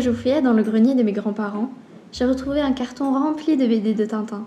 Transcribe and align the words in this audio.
que 0.00 0.06
je 0.06 0.12
fouillais 0.12 0.40
dans 0.40 0.54
le 0.54 0.62
grenier 0.62 0.94
de 0.94 1.02
mes 1.02 1.12
grands-parents, 1.12 1.68
j'ai 2.10 2.24
retrouvé 2.24 2.62
un 2.62 2.72
carton 2.72 3.12
rempli 3.12 3.58
de 3.58 3.66
BD 3.66 3.92
de 3.92 4.06
Tintin. 4.06 4.46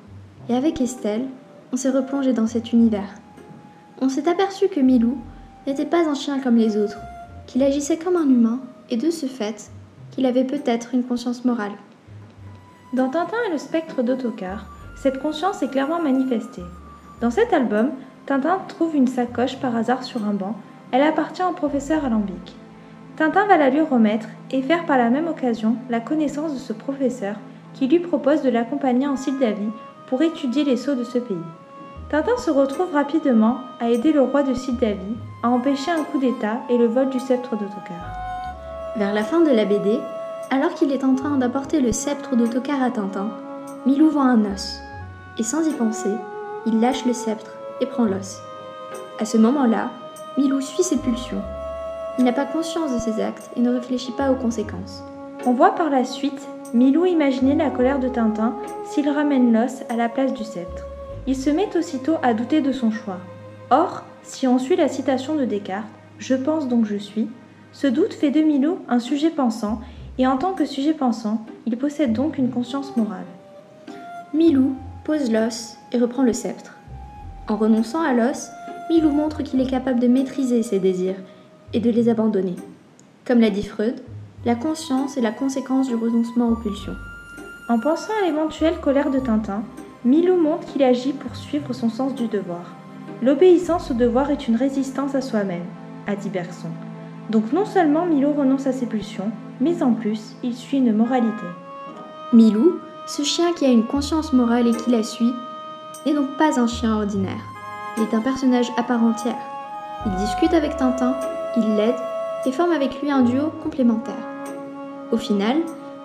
Et 0.49 0.56
avec 0.56 0.81
Estelle, 0.81 1.28
on 1.72 1.78
s'est 1.78 1.92
replongé 1.92 2.33
dans 2.33 2.47
cet 2.47 2.74
univers. 2.74 3.13
On 4.01 4.10
s'est 4.10 4.28
aperçu 4.28 4.68
que 4.68 4.79
Milou 4.79 5.19
n'était 5.68 5.86
pas 5.86 6.10
un 6.10 6.15
chien 6.15 6.40
comme 6.40 6.55
les 6.55 6.76
autres, 6.76 6.97
qu'il 7.46 7.62
agissait 7.62 8.00
comme 8.00 8.15
un 8.15 8.28
humain 8.28 8.62
et 8.90 8.97
de 8.97 9.12
ce 9.12 9.28
fait, 9.28 9.69
qu'il 10.10 10.26
avait 10.26 10.44
peut-être 10.44 10.96
une 10.96 11.04
conscience 11.04 11.46
morale. 11.46 11.74
Dans 12.94 13.10
Tintin 13.10 13.38
et 13.47 13.51
le 13.51 13.60
spectre 13.60 14.01
d'autocar, 14.01 14.65
cette 14.96 15.22
conscience 15.22 15.62
est 15.62 15.70
clairement 15.70 16.02
manifestée. 16.02 16.66
Dans 17.22 17.30
cet 17.30 17.54
album, 17.54 17.91
Tintin 18.26 18.58
trouve 18.70 18.96
une 18.96 19.08
sacoche 19.08 19.58
par 19.58 19.76
hasard 19.76 20.02
sur 20.02 20.26
un 20.26 20.34
banc. 20.34 20.55
Elle 20.91 21.04
appartient 21.04 21.44
au 21.44 21.54
professeur 21.54 22.05
Alambic. 22.05 22.55
Tintin 23.16 23.45
va 23.45 23.58
la 23.58 23.70
lui 23.70 23.81
remettre 23.81 24.27
et 24.49 24.63
faire 24.63 24.85
par 24.85 24.98
la 24.98 25.12
même 25.12 25.27
occasion 25.27 25.76
la 25.90 25.99
connaissance 25.99 26.54
de 26.54 26.59
ce 26.59 26.73
professeur 26.73 27.35
qui 27.73 27.88
lui 27.88 27.99
propose 27.99 28.41
de 28.41 28.49
l'accompagner 28.49 29.08
en 29.08 29.16
Sildavie 29.16 29.71
pour 30.08 30.21
étudier 30.23 30.63
les 30.63 30.77
sceaux 30.77 30.95
de 30.95 31.04
ce 31.04 31.20
pays. 31.20 31.38
Tintin 32.09 32.38
se 32.38 32.49
retrouve 32.49 32.91
rapidement 32.94 33.57
à 33.80 33.90
aider 33.90 34.12
le 34.12 34.21
roi 34.21 34.41
de 34.44 34.54
Sildavie 34.54 35.18
à 35.44 35.49
empêcher 35.49 35.91
un 35.91 36.04
coup 36.04 36.20
d'État 36.20 36.62
et 36.70 36.77
le 36.77 36.88
vol 36.88 37.09
du 37.09 37.20
sceptre 37.20 37.55
d'autocar. 37.55 38.04
Vers 38.95 39.13
la 39.13 39.23
fin 39.23 39.41
de 39.41 39.52
la 39.52 39.66
BD, 39.66 39.99
alors 40.49 40.73
qu'il 40.73 40.91
est 40.91 41.04
en 41.04 41.16
train 41.16 41.38
d'apporter 41.38 41.82
le 41.82 41.91
sceptre 41.91 42.35
d'autocar 42.35 42.82
à 42.82 42.90
Tintin, 42.90 43.30
Milou 43.85 44.09
voit 44.09 44.26
un 44.26 44.45
os. 44.45 44.80
Et 45.38 45.43
sans 45.43 45.68
y 45.68 45.73
penser, 45.73 46.12
il 46.66 46.80
lâche 46.80 47.05
le 47.05 47.13
sceptre 47.13 47.52
et 47.82 47.85
prend 47.85 48.05
l'os. 48.05 48.41
À 49.20 49.26
ce 49.26 49.38
moment-là, 49.38 49.90
Milou 50.38 50.62
suit 50.62 50.84
ses 50.84 50.98
pulsions. 50.98 51.41
Il 52.20 52.26
n'a 52.26 52.34
pas 52.34 52.46
conscience 52.46 52.94
de 52.94 53.00
ses 53.00 53.22
actes 53.22 53.50
et 53.56 53.60
ne 53.60 53.72
réfléchit 53.72 54.12
pas 54.12 54.32
aux 54.32 54.36
conséquences. 54.36 55.04
On 55.46 55.54
voit 55.54 55.74
par 55.74 55.90
la 55.90 56.06
suite 56.06 56.48
Milou 56.74 57.06
imaginer 57.06 57.56
la 57.56 57.70
colère 57.70 58.00
de 58.00 58.08
Tintin 58.08 58.56
s'il 58.86 59.10
ramène 59.10 59.52
l'os 59.52 59.84
à 59.90 59.96
la 59.96 60.10
place 60.10 60.34
du 60.34 60.44
sceptre. 60.44 60.86
Il 61.26 61.36
se 61.36 61.50
met 61.50 61.76
aussitôt 61.76 62.16
à 62.22 62.34
douter 62.34 62.62
de 62.62 62.72
son 62.72 62.91
choix. 62.91 63.18
Or, 63.72 64.03
si 64.22 64.47
on 64.47 64.59
suit 64.59 64.75
la 64.75 64.88
citation 64.88 65.36
de 65.36 65.45
Descartes, 65.45 65.88
Je 66.19 66.36
pense 66.36 66.67
donc 66.67 66.86
je 66.86 66.95
suis, 66.95 67.28
ce 67.72 67.88
doute 67.88 68.14
fait 68.14 68.31
de 68.31 68.41
Milou 68.41 68.80
un 68.88 69.00
sujet 69.00 69.31
pensant, 69.31 69.81
et 70.17 70.28
en 70.28 70.38
tant 70.38 70.53
que 70.53 70.66
sujet 70.66 70.94
pensant, 70.94 71.45
il 71.66 71.78
possède 71.78 72.14
donc 72.14 72.38
une 72.38 72.52
conscience 72.52 72.95
morale. 72.95 73.25
Milou 74.34 74.75
pose 75.03 75.31
l'os 75.31 75.78
et 75.91 75.97
reprend 75.97 76.23
le 76.23 76.34
sceptre. 76.34 76.78
En 77.47 77.56
renonçant 77.56 78.02
à 78.02 78.14
l'os, 78.14 78.50
Milou 78.89 79.09
montre 79.09 79.41
qu'il 79.44 79.59
est 79.59 79.69
capable 79.69 80.00
de 80.00 80.08
maîtriser 80.08 80.61
ses 80.61 80.80
désirs 80.80 81.16
et 81.73 81.79
de 81.79 81.89
les 81.89 82.09
abandonner. 82.09 82.55
Comme 83.25 83.39
l'a 83.39 83.49
dit 83.49 83.63
Freud, 83.63 84.02
la 84.45 84.55
conscience 84.55 85.17
est 85.17 85.21
la 85.21 85.31
conséquence 85.31 85.88
du 85.88 85.95
renoncement 85.95 86.49
aux 86.49 86.55
pulsions. 86.55 86.95
En 87.69 87.79
pensant 87.79 88.11
à 88.21 88.25
l'éventuelle 88.25 88.79
colère 88.81 89.09
de 89.09 89.19
Tintin, 89.19 89.63
Milou 90.05 90.35
montre 90.35 90.67
qu'il 90.67 90.83
agit 90.83 91.13
pour 91.13 91.35
suivre 91.35 91.71
son 91.71 91.89
sens 91.89 92.13
du 92.13 92.27
devoir. 92.27 92.75
L'obéissance 93.21 93.89
au 93.89 93.94
devoir 93.94 94.31
est 94.31 94.49
une 94.49 94.57
résistance 94.57 95.16
à 95.16 95.21
soi-même, 95.21 95.63
a 96.07 96.16
dit 96.17 96.29
Bergson. 96.29 96.67
Donc 97.29 97.53
non 97.53 97.66
seulement 97.66 98.05
Milou 98.05 98.33
renonce 98.33 98.67
à 98.67 98.73
ses 98.73 98.85
pulsions, 98.85 99.31
mais 99.61 99.81
en 99.81 99.94
plus, 99.94 100.35
il 100.44 100.53
suit 100.53 100.79
une 100.79 100.94
moralité. 100.94 101.45
Milou, 102.33 102.79
ce 103.07 103.23
chien 103.23 103.53
qui 103.53 103.66
a 103.66 103.71
une 103.71 103.85
conscience 103.85 104.33
morale 104.33 104.67
et 104.67 104.75
qui 104.75 104.91
la 104.91 105.03
suit, 105.03 105.33
n'est 106.05 106.13
donc 106.13 106.35
pas 106.38 106.59
un 106.59 106.67
chien 106.67 106.95
ordinaire. 106.95 107.41
Il 107.95 108.03
est 108.03 108.13
un 108.13 108.21
personnage 108.21 108.71
à 108.75 108.83
part 108.83 109.03
entière. 109.03 109.39
Il 110.05 110.16
discute 110.16 110.53
avec 110.53 110.75
Tintin, 110.75 111.16
il 111.57 111.75
l'aide 111.75 111.95
et 112.45 112.51
forme 112.51 112.71
avec 112.71 113.01
lui 113.01 113.11
un 113.11 113.22
duo 113.22 113.50
complémentaire. 113.63 114.16
Au 115.11 115.17
final, 115.17 115.57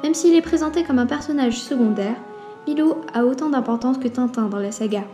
même 0.03 0.15
s'il 0.15 0.35
est 0.35 0.43
présenté 0.43 0.85
comme 0.85 0.99
un 0.99 1.07
personnage 1.07 1.59
secondaire, 1.59 2.17
Milou 2.67 2.97
a 3.15 3.25
autant 3.25 3.49
d'importance 3.49 3.99
que 3.99 4.09
Tintin 4.09 4.49
dans 4.49 4.59
la 4.59 4.73
saga. 4.73 5.05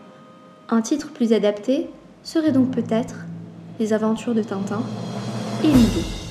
Un 0.69 0.83
titre 0.83 1.09
plus 1.09 1.33
adapté 1.33 1.89
serait 2.23 2.53
donc 2.53 2.71
peut-être 2.71 3.15
Les 3.79 3.93
aventures 3.93 4.35
de 4.35 4.43
Tintin 4.43 4.83
et 5.63 5.69
Milou. 5.69 6.24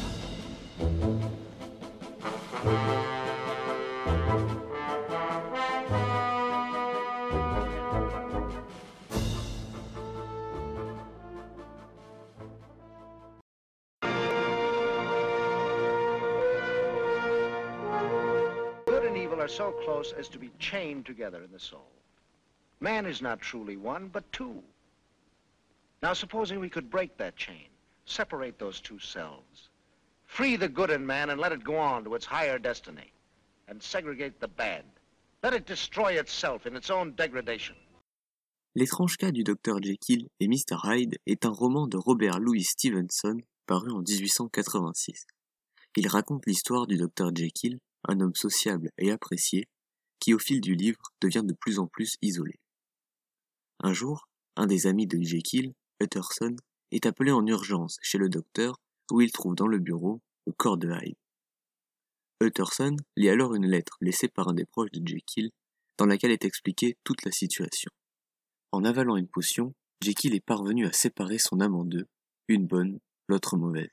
Are 19.44 19.50
so 19.50 19.74
close 19.84 20.14
as 20.18 20.30
to 20.30 20.40
be 20.40 20.50
chained 20.58 21.06
together 21.06 21.44
in 21.44 21.52
the 21.52 21.60
soul. 21.60 21.92
Man 22.80 23.06
is 23.06 23.22
not 23.22 23.42
truly 23.42 23.76
one, 23.76 24.08
but 24.08 24.24
two. 24.32 24.64
Now, 26.02 26.14
supposing 26.14 26.62
we 26.62 26.70
could 26.70 26.90
break 26.90 27.18
that 27.18 27.36
chain, 27.36 27.68
separate 28.06 28.58
those 28.58 28.80
two 28.80 29.00
selves, 29.00 29.70
free 30.26 30.56
the 30.56 30.70
good 30.70 30.92
in 30.92 31.06
man 31.06 31.30
and 31.30 31.42
let 31.42 31.52
it 31.52 31.62
go 31.62 31.76
on 31.76 32.06
to 32.06 32.16
its 32.16 32.26
higher 32.26 32.58
destiny, 32.58 33.12
and 33.68 33.84
segregate 33.84 34.40
the 34.40 34.48
bad. 34.48 34.86
Let 35.44 35.54
it 35.54 35.66
destroy 35.66 36.14
itself 36.14 36.66
in 36.66 36.78
its 36.78 36.90
own 36.90 37.14
degradation. 37.16 37.76
L'étrange 38.76 39.18
cas 39.18 39.32
du 39.32 39.44
Dr 39.44 39.82
Jekyll 39.82 40.30
et 40.40 40.48
Mr 40.48 40.78
Hyde 40.86 41.18
est 41.26 41.46
un 41.46 41.52
roman 41.52 41.88
de 41.88 41.98
Robert 41.98 42.40
Louis 42.40 42.64
Stevenson 42.64 43.42
paru 43.68 43.92
en 43.92 44.02
1886. 44.02 45.26
Il 45.98 46.08
raconte 46.08 46.46
l'histoire 46.48 46.88
du 46.88 46.96
Dr 46.96 47.36
Jekyll 47.36 47.80
un 48.08 48.20
homme 48.20 48.36
sociable 48.36 48.92
et 48.98 49.12
apprécié, 49.12 49.68
qui 50.20 50.34
au 50.34 50.40
fil 50.40 50.62
du 50.62 50.76
livre 50.76 51.02
devient 51.22 51.44
de 51.44 51.54
plus 51.54 51.80
en 51.80 51.88
plus 51.88 52.18
isolé. 52.22 52.60
Un 53.80 53.94
jour, 53.94 54.30
un 54.56 54.68
des 54.68 54.88
amis 54.88 55.08
de 55.08 55.22
Jekyll, 55.22 55.74
Utterson, 56.00 56.56
est 56.92 57.06
appelé 57.06 57.32
en 57.32 57.46
urgence 57.46 57.98
chez 58.02 58.18
le 58.18 58.30
docteur 58.30 58.80
où 59.12 59.22
il 59.22 59.32
trouve 59.32 59.56
dans 59.56 59.68
le 59.68 59.80
bureau 59.80 60.22
le 60.46 60.54
corps 60.54 60.78
de 60.78 60.90
Hyde. 60.90 61.16
Utterson 62.42 62.96
lit 63.16 63.30
alors 63.30 63.56
une 63.56 63.68
lettre 63.68 63.98
laissée 64.02 64.28
par 64.28 64.50
un 64.50 64.54
des 64.54 64.66
proches 64.66 64.92
de 64.92 65.06
Jekyll 65.06 65.52
dans 65.98 66.06
laquelle 66.06 66.32
est 66.32 66.46
expliquée 66.46 66.98
toute 67.04 67.24
la 67.26 67.32
situation. 67.32 67.92
En 68.72 68.84
avalant 68.84 69.18
une 69.18 69.28
potion, 69.28 69.74
Jekyll 70.02 70.36
est 70.36 70.46
parvenu 70.46 70.86
à 70.86 70.92
séparer 70.92 71.38
son 71.38 71.62
âme 71.62 71.76
en 71.76 71.86
deux, 71.86 72.08
une 72.48 72.66
bonne, 72.66 73.00
l'autre 73.28 73.56
mauvaise. 73.56 73.92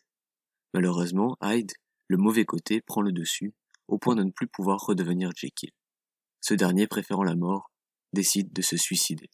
Malheureusement, 0.75 1.37
Hyde, 1.43 1.73
le 2.09 2.17
mauvais 2.17 2.45
côté, 2.45 2.81
prend 2.81 3.03
le 3.03 3.13
dessus 3.13 3.53
au 3.91 3.99
point 3.99 4.15
de 4.15 4.23
ne 4.23 4.31
plus 4.31 4.47
pouvoir 4.47 4.79
redevenir 4.81 5.31
Jekyll. 5.37 5.71
Ce 6.41 6.55
dernier, 6.55 6.87
préférant 6.87 7.25
la 7.25 7.35
mort, 7.35 7.71
décide 8.13 8.53
de 8.53 8.63
se 8.63 8.77
suicider. 8.77 9.29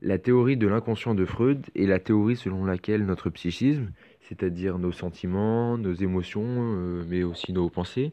La 0.00 0.18
théorie 0.18 0.56
de 0.56 0.66
l'inconscient 0.66 1.14
de 1.14 1.24
Freud 1.24 1.64
est 1.76 1.86
la 1.86 2.00
théorie 2.00 2.36
selon 2.36 2.64
laquelle 2.64 3.06
notre 3.06 3.30
psychisme, 3.30 3.92
c'est-à-dire 4.20 4.78
nos 4.78 4.90
sentiments, 4.90 5.78
nos 5.78 5.94
émotions, 5.94 6.44
euh, 6.44 7.04
mais 7.08 7.22
aussi 7.22 7.52
nos 7.52 7.70
pensées, 7.70 8.12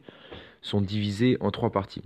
sont 0.62 0.80
divisés 0.80 1.36
en 1.40 1.50
trois 1.50 1.70
parties. 1.70 2.04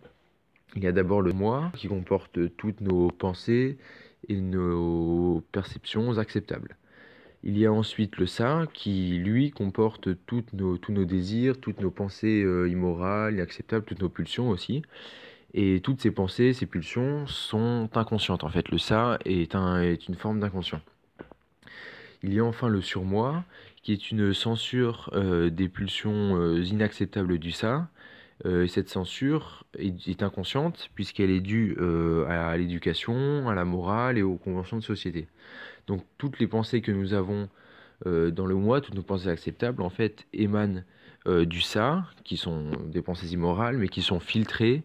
Il 0.75 0.83
y 0.83 0.87
a 0.87 0.93
d'abord 0.93 1.21
le 1.21 1.33
moi, 1.33 1.71
qui 1.77 1.89
comporte 1.89 2.57
toutes 2.57 2.81
nos 2.81 3.09
pensées 3.09 3.79
et 4.29 4.41
nos 4.41 5.43
perceptions 5.53 6.19
acceptables. 6.19 6.77
Il 7.47 7.59
y 7.59 7.67
a 7.67 7.73
ensuite 7.73 8.17
le 8.17 8.25
ça 8.25 8.65
qui, 8.73 9.19
lui, 9.19 9.51
comporte 9.51 10.09
tous 10.25 10.45
nos 10.55 11.05
désirs, 11.05 11.61
toutes 11.61 11.79
nos 11.79 11.91
pensées 11.91 12.43
euh, 12.43 12.71
immorales, 12.71 13.35
inacceptables, 13.35 13.85
toutes 13.85 14.01
nos 14.01 14.09
pulsions 14.09 14.49
aussi. 14.49 14.81
Et 15.53 15.81
toutes 15.83 16.01
ces 16.01 16.11
pensées, 16.11 16.55
ces 16.55 16.65
pulsions 16.65 17.27
sont 17.27 17.91
inconscientes. 17.95 18.45
En 18.45 18.49
fait, 18.49 18.71
le 18.71 18.79
ça 18.79 19.19
est, 19.27 19.55
est 19.55 20.09
une 20.09 20.15
forme 20.15 20.41
d'inconscient. 20.41 20.81
Il 22.23 22.33
y 22.33 22.41
a 22.41 22.45
enfin 22.45 22.69
le 22.69 22.81
surmoi, 22.81 23.45
qui 23.83 23.93
est 23.93 24.11
une 24.11 24.33
censure 24.33 25.11
euh, 25.13 25.51
des 25.51 25.69
pulsions 25.69 26.39
euh, 26.39 26.65
inacceptables 26.65 27.39
du 27.39 27.53
ça. 27.53 27.89
et 28.47 28.69
cette 28.69 28.89
censure 28.89 29.65
est 29.79 30.23
inconsciente 30.23 30.91
puisqu'elle 30.95 31.31
est 31.31 31.41
due 31.41 31.77
à 32.29 32.57
l'éducation, 32.57 33.49
à 33.49 33.55
la 33.55 33.65
morale 33.65 34.19
et 34.19 34.23
aux 34.23 34.37
conventions 34.37 34.79
de 34.79 34.83
société. 34.83 35.29
Donc 35.87 36.05
toutes 36.19 36.39
les 36.39 36.47
pensées 36.47 36.81
que 36.81 36.93
nous 36.93 37.15
avons 37.15 37.49
euh, 38.07 38.31
dans 38.31 38.47
le 38.47 38.55
moi, 38.55 38.81
toutes 38.81 38.95
nos 38.95 39.03
pensées 39.03 39.29
acceptables, 39.29 39.83
en 39.83 39.91
fait, 39.91 40.27
émanent 40.33 40.83
euh, 41.27 41.45
du 41.45 41.61
ça, 41.61 42.05
qui 42.25 42.37
sont 42.37 42.71
des 42.87 43.03
pensées 43.03 43.33
immorales, 43.33 43.79
mais 43.79 43.89
qui 43.89 44.03
sont 44.03 44.21
filtrées 44.21 44.83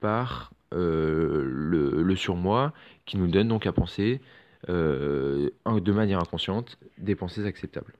par 0.00 0.52
euh, 0.72 1.42
le, 1.44 2.02
le, 2.02 2.16
surmoi, 2.16 2.72
qui 3.04 3.16
nous 3.16 3.26
donne 3.26 3.48
donc 3.48 3.66
à 3.66 3.72
penser 3.72 4.20
de 4.68 5.92
manière 5.92 6.20
inconsciente 6.20 6.78
des 6.98 7.16
pensées 7.16 7.44
acceptables. 7.46 7.94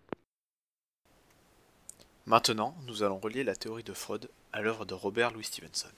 Maintenant, 2.26 2.76
nous 2.86 3.02
allons 3.02 3.18
relier 3.18 3.42
la 3.42 3.56
théorie 3.56 3.82
de 3.82 3.92
Freud 3.92 4.30
à 4.52 4.62
l'œuvre 4.62 4.84
de 4.84 4.94
Robert 4.94 5.32
Louis 5.32 5.42
Stevenson. 5.42 5.88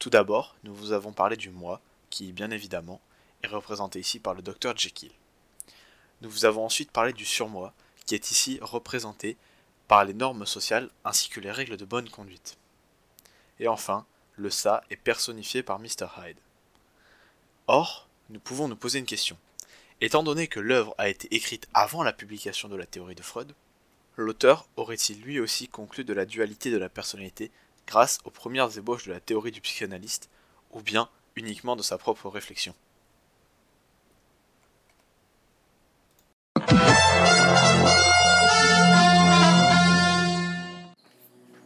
Tout 0.00 0.10
d'abord, 0.10 0.56
nous 0.64 0.74
vous 0.74 0.90
avons 0.90 1.12
parlé 1.12 1.36
du 1.36 1.50
moi, 1.50 1.80
qui, 2.10 2.32
bien 2.32 2.50
évidemment, 2.50 3.00
est 3.44 3.46
représenté 3.46 4.00
ici 4.00 4.18
par 4.18 4.34
le 4.34 4.42
docteur 4.42 4.76
Jekyll. 4.76 5.12
Nous 6.22 6.30
vous 6.30 6.44
avons 6.44 6.64
ensuite 6.64 6.92
parlé 6.92 7.12
du 7.12 7.24
surmoi, 7.24 7.74
qui 8.06 8.14
est 8.14 8.30
ici 8.30 8.60
représenté 8.62 9.36
par 9.88 10.04
les 10.04 10.14
normes 10.14 10.46
sociales 10.46 10.88
ainsi 11.04 11.28
que 11.28 11.40
les 11.40 11.50
règles 11.50 11.76
de 11.76 11.84
bonne 11.84 12.08
conduite. 12.08 12.56
Et 13.58 13.66
enfin, 13.66 14.06
le 14.36 14.48
ça 14.48 14.84
est 14.88 14.96
personnifié 14.96 15.64
par 15.64 15.80
Mr. 15.80 16.06
Hyde. 16.16 16.36
Or, 17.66 18.08
nous 18.30 18.38
pouvons 18.38 18.68
nous 18.68 18.76
poser 18.76 19.00
une 19.00 19.04
question. 19.04 19.36
Étant 20.00 20.22
donné 20.22 20.46
que 20.46 20.60
l'œuvre 20.60 20.94
a 20.96 21.08
été 21.08 21.26
écrite 21.34 21.66
avant 21.74 22.04
la 22.04 22.12
publication 22.12 22.68
de 22.68 22.76
la 22.76 22.86
théorie 22.86 23.16
de 23.16 23.22
Freud, 23.22 23.52
l'auteur 24.16 24.68
aurait-il 24.76 25.20
lui 25.22 25.40
aussi 25.40 25.66
conclu 25.66 26.04
de 26.04 26.12
la 26.12 26.24
dualité 26.24 26.70
de 26.70 26.78
la 26.78 26.88
personnalité 26.88 27.50
grâce 27.88 28.20
aux 28.24 28.30
premières 28.30 28.78
ébauches 28.78 29.06
de 29.06 29.12
la 29.12 29.20
théorie 29.20 29.50
du 29.50 29.60
psychanalyste, 29.60 30.30
ou 30.70 30.82
bien 30.82 31.08
uniquement 31.34 31.74
de 31.74 31.82
sa 31.82 31.98
propre 31.98 32.28
réflexion? 32.28 32.76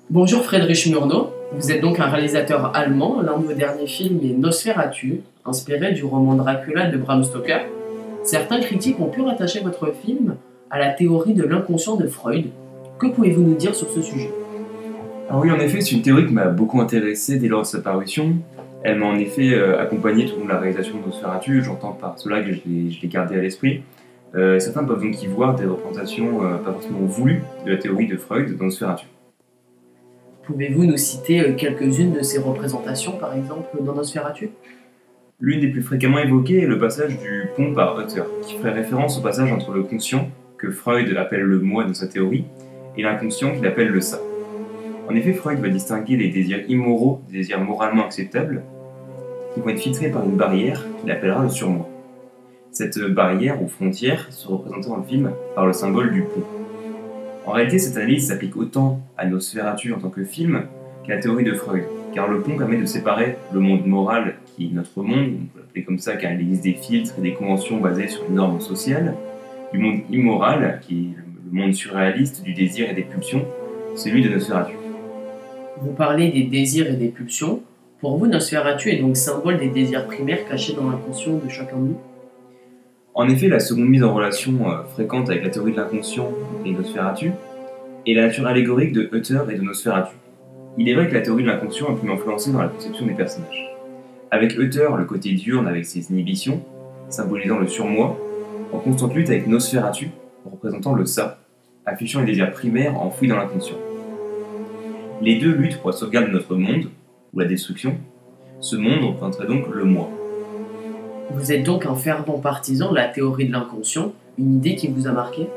Bonjour 0.08 0.44
Friedrich 0.44 0.86
Murnau, 0.86 1.30
vous 1.52 1.72
êtes 1.72 1.80
donc 1.80 1.98
un 1.98 2.06
réalisateur 2.06 2.70
allemand. 2.76 3.20
L'un 3.22 3.38
de 3.38 3.44
vos 3.44 3.52
derniers 3.52 3.88
films 3.88 4.20
est 4.22 4.38
Nosferatu, 4.38 5.22
inspiré 5.44 5.94
du 5.94 6.04
roman 6.04 6.36
Dracula 6.36 6.88
de 6.88 6.96
Bram 6.96 7.24
Stoker. 7.24 7.62
Certains 8.22 8.60
critiques 8.60 9.00
ont 9.00 9.08
pu 9.08 9.22
rattacher 9.22 9.58
votre 9.64 9.92
film 9.92 10.36
à 10.70 10.78
la 10.78 10.90
théorie 10.90 11.34
de 11.34 11.42
l'inconscient 11.42 11.96
de 11.96 12.06
Freud. 12.06 12.46
Que 13.00 13.08
pouvez-vous 13.08 13.42
nous 13.42 13.56
dire 13.56 13.74
sur 13.74 13.90
ce 13.90 14.00
sujet? 14.00 14.30
Alors 15.28 15.42
oui, 15.42 15.50
en 15.50 15.58
effet, 15.58 15.80
c'est 15.80 15.96
une 15.96 16.02
théorie 16.02 16.26
qui 16.26 16.32
m'a 16.32 16.46
beaucoup 16.46 16.80
intéressé 16.80 17.40
dès 17.40 17.48
lors 17.48 17.62
de 17.62 17.66
sa 17.66 17.80
parution. 17.80 18.36
Elle 18.84 19.00
m'a 19.00 19.06
en 19.06 19.18
effet 19.18 19.54
euh, 19.54 19.82
accompagné 19.82 20.26
tout 20.26 20.36
au 20.36 20.38
long 20.38 20.44
de 20.44 20.50
la 20.50 20.60
réalisation 20.60 21.00
de 21.00 21.06
Nosferatu, 21.06 21.64
j'entends 21.64 21.92
par 21.92 22.16
cela 22.16 22.42
que 22.42 22.52
je 22.52 22.60
l'ai 22.64 23.08
gardé 23.08 23.36
à 23.36 23.42
l'esprit. 23.42 23.82
Euh, 24.36 24.60
certains 24.60 24.84
peuvent 24.84 25.02
donc 25.02 25.20
y 25.20 25.26
voir 25.26 25.56
des 25.56 25.64
représentations 25.64 26.44
euh, 26.44 26.58
pas 26.58 26.70
forcément 26.70 27.00
voulues 27.00 27.42
de 27.64 27.72
la 27.72 27.76
théorie 27.78 28.06
de 28.06 28.16
Freud 28.16 28.56
dans 28.56 28.66
Nosferatu. 28.66 29.06
Pouvez-vous 30.46 30.84
nous 30.84 30.96
citer 30.96 31.40
euh, 31.40 31.54
quelques-unes 31.54 32.12
de 32.12 32.22
ces 32.22 32.38
représentations, 32.38 33.18
par 33.18 33.34
exemple, 33.34 33.82
dans 33.82 33.94
Nosferatu? 33.94 34.50
L'une 35.40 35.60
des 35.60 35.66
plus 35.66 35.82
fréquemment 35.82 36.20
évoquées 36.20 36.62
est 36.62 36.66
le 36.66 36.78
passage 36.78 37.18
du 37.18 37.48
pont 37.56 37.74
par 37.74 37.98
Hutter, 37.98 38.22
qui 38.42 38.56
ferait 38.56 38.72
référence 38.72 39.18
au 39.18 39.22
passage 39.22 39.50
entre 39.50 39.72
le 39.72 39.82
conscient, 39.82 40.30
que 40.56 40.70
Freud 40.70 41.14
appelle 41.16 41.40
le 41.40 41.58
moi 41.58 41.82
dans 41.82 41.94
sa 41.94 42.06
théorie, 42.06 42.44
et 42.96 43.02
l'inconscient 43.02 43.56
qu'il 43.56 43.66
appelle 43.66 43.88
le 43.88 44.00
ça. 44.00 44.20
En 45.10 45.16
effet, 45.16 45.32
Freud 45.32 45.58
va 45.58 45.68
distinguer 45.68 46.16
les 46.16 46.28
désirs 46.28 46.64
immoraux 46.68 47.22
des 47.28 47.38
désirs 47.38 47.60
moralement 47.60 48.04
acceptables, 48.04 48.62
qui 49.52 49.60
vont 49.60 49.68
être 49.70 49.80
filtrés 49.80 50.10
par 50.10 50.24
une 50.24 50.36
barrière 50.36 50.86
qu'il 51.00 51.10
appellera 51.10 51.42
le 51.42 51.48
surmoi. 51.48 51.88
Cette 52.70 53.00
barrière 53.00 53.60
ou 53.60 53.66
frontière 53.66 54.28
se 54.30 54.46
représentait 54.46 54.90
dans 54.90 54.98
le 54.98 55.02
film 55.02 55.32
par 55.56 55.66
le 55.66 55.72
symbole 55.72 56.12
du 56.12 56.22
pont. 56.22 56.44
En 57.46 57.52
réalité, 57.52 57.78
cette 57.78 57.96
analyse 57.96 58.26
s'applique 58.26 58.56
autant 58.56 59.00
à 59.16 59.24
Nosferatu 59.24 59.92
en 59.92 60.00
tant 60.00 60.10
que 60.10 60.24
film 60.24 60.64
qu'à 61.06 61.14
la 61.14 61.20
théorie 61.20 61.44
de 61.44 61.54
Freud, 61.54 61.84
car 62.12 62.26
le 62.26 62.40
pont 62.40 62.56
permet 62.56 62.76
de 62.76 62.86
séparer 62.86 63.36
le 63.52 63.60
monde 63.60 63.86
moral, 63.86 64.34
qui 64.46 64.66
est 64.66 64.74
notre 64.74 65.00
monde, 65.00 65.28
on 65.42 65.46
peut 65.54 65.60
l'appeler 65.60 65.84
comme 65.84 65.98
ça 65.98 66.16
car 66.16 66.32
il 66.32 66.40
existe 66.40 66.64
des 66.64 66.72
filtres 66.72 67.14
et 67.18 67.22
des 67.22 67.34
conventions 67.34 67.78
basées 67.78 68.08
sur 68.08 68.24
une 68.28 68.34
norme 68.34 68.60
sociale, 68.60 69.14
du 69.72 69.78
monde 69.78 70.00
immoral, 70.10 70.80
qui 70.82 70.94
est 70.94 71.22
le 71.52 71.60
monde 71.60 71.72
surréaliste 71.72 72.42
du 72.42 72.52
désir 72.52 72.90
et 72.90 72.94
des 72.94 73.02
pulsions, 73.02 73.44
celui 73.94 74.22
de 74.22 74.28
Nosferatu. 74.28 74.74
Vous 75.80 75.92
parlez 75.92 76.32
des 76.32 76.44
désirs 76.44 76.90
et 76.90 76.96
des 76.96 77.08
pulsions. 77.08 77.60
Pour 78.00 78.18
vous, 78.18 78.26
Nosferatu 78.26 78.90
est 78.90 78.98
donc 78.98 79.16
symbole 79.16 79.58
des 79.58 79.68
désirs 79.68 80.06
primaires 80.06 80.48
cachés 80.48 80.74
dans 80.74 80.90
l'inconscient 80.90 81.36
de 81.36 81.48
chacun 81.48 81.76
de 81.76 81.82
nous? 81.82 81.98
En 83.18 83.30
effet, 83.30 83.48
la 83.48 83.60
seconde 83.60 83.88
mise 83.88 84.04
en 84.04 84.12
relation 84.12 84.70
euh, 84.70 84.82
fréquente 84.92 85.30
avec 85.30 85.42
la 85.42 85.48
théorie 85.48 85.72
de 85.72 85.78
l'inconscient 85.78 86.30
et 86.66 86.70
Nosferatu 86.70 87.32
est 88.06 88.12
la 88.12 88.26
nature 88.26 88.46
allégorique 88.46 88.92
de 88.92 89.08
Hutter 89.10 89.40
et 89.50 89.54
de 89.54 89.62
Nosferatu. 89.62 90.14
Il 90.76 90.86
est 90.86 90.94
vrai 90.94 91.08
que 91.08 91.14
la 91.14 91.22
théorie 91.22 91.42
de 91.42 91.48
l'inconscient 91.48 91.86
a 91.88 91.98
pu 91.98 92.04
m'influencer 92.04 92.52
dans 92.52 92.60
la 92.60 92.68
conception 92.68 93.06
des 93.06 93.14
personnages. 93.14 93.74
Avec 94.30 94.58
Hutter, 94.58 94.88
le 94.98 95.06
côté 95.06 95.32
diurne 95.32 95.66
avec 95.66 95.86
ses 95.86 96.12
inhibitions, 96.12 96.62
symbolisant 97.08 97.58
le 97.58 97.66
surmoi, 97.66 98.18
en 98.70 98.78
constante 98.80 99.14
lutte 99.14 99.30
avec 99.30 99.46
Nosferatu, 99.46 100.10
représentant 100.44 100.94
le 100.94 101.06
ça, 101.06 101.38
affichant 101.86 102.20
les 102.20 102.26
désirs 102.26 102.50
primaires 102.50 103.00
enfouis 103.00 103.28
dans 103.28 103.36
l'inconscient. 103.36 103.78
Les 105.22 105.38
deux 105.38 105.54
luttent 105.54 105.78
pour 105.78 105.88
la 105.88 105.96
sauvegarde 105.96 106.26
de 106.26 106.32
notre 106.32 106.54
monde, 106.54 106.90
ou 107.32 107.40
la 107.40 107.46
destruction. 107.46 107.96
Ce 108.60 108.76
monde 108.76 109.04
représenterait 109.04 109.46
donc 109.46 109.68
le 109.72 109.84
moi. 109.84 110.10
Vous 111.30 111.52
êtes 111.52 111.64
donc 111.64 111.86
un 111.86 111.94
fervent 111.94 112.38
partisan 112.38 112.90
de 112.90 112.96
la 112.96 113.08
théorie 113.08 113.48
de 113.48 113.52
l'inconscient, 113.52 114.12
une 114.38 114.56
idée 114.56 114.76
qui 114.76 114.88
vous 114.88 115.06
a 115.08 115.12
marqué? 115.12 115.48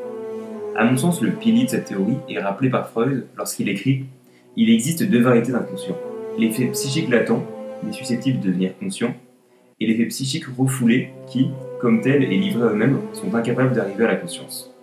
À 0.76 0.84
mon 0.84 0.98
sens, 0.98 1.22
le 1.22 1.32
pilier 1.32 1.66
de 1.66 1.70
cette 1.70 1.86
théorie 1.86 2.18
est 2.28 2.40
rappelé 2.40 2.70
par 2.70 2.90
Freud 2.90 3.28
lorsqu'il 3.38 3.70
écrit 3.70 4.06
Il 4.58 4.70
existe 4.70 5.04
deux 5.04 5.22
variétés 5.22 5.52
d'inconscient. 5.52 5.96
L'effet 6.38 6.66
psychique 6.68 7.10
latent, 7.10 7.44
mais 7.84 7.92
susceptible 7.92 8.40
de 8.40 8.48
devenir 8.48 8.78
conscient, 8.80 9.14
et 9.80 9.88
l'effet 9.88 10.06
psychique 10.06 10.46
refoulé, 10.58 11.12
qui, 11.28 11.50
comme 11.80 12.02
tel 12.02 12.24
et 12.24 12.38
livré 12.38 12.64
à 12.64 12.72
eux-mêmes, 12.72 13.00
sont 13.14 13.34
incapables 13.36 13.74
d'arriver 13.74 14.06
à 14.06 14.08
la 14.08 14.16
conscience. 14.16 14.74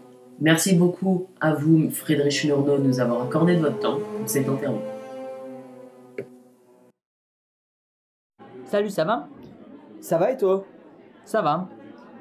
Merci 0.40 0.74
beaucoup 0.74 1.26
à 1.40 1.54
vous, 1.54 1.90
Friedrich 1.90 2.44
Murnau, 2.44 2.78
de 2.78 2.84
nous 2.84 3.00
avoir 3.00 3.22
accordé 3.22 3.56
de 3.56 3.60
votre 3.60 3.80
temps 3.80 3.98
pour 3.98 4.28
cette 4.28 4.48
interview. 4.48 4.80
Salut, 8.66 8.90
ça 8.90 9.04
va? 9.04 9.28
Ça 10.00 10.18
va 10.18 10.30
et 10.30 10.36
toi? 10.36 10.64
Ça 11.26 11.42
va. 11.42 11.68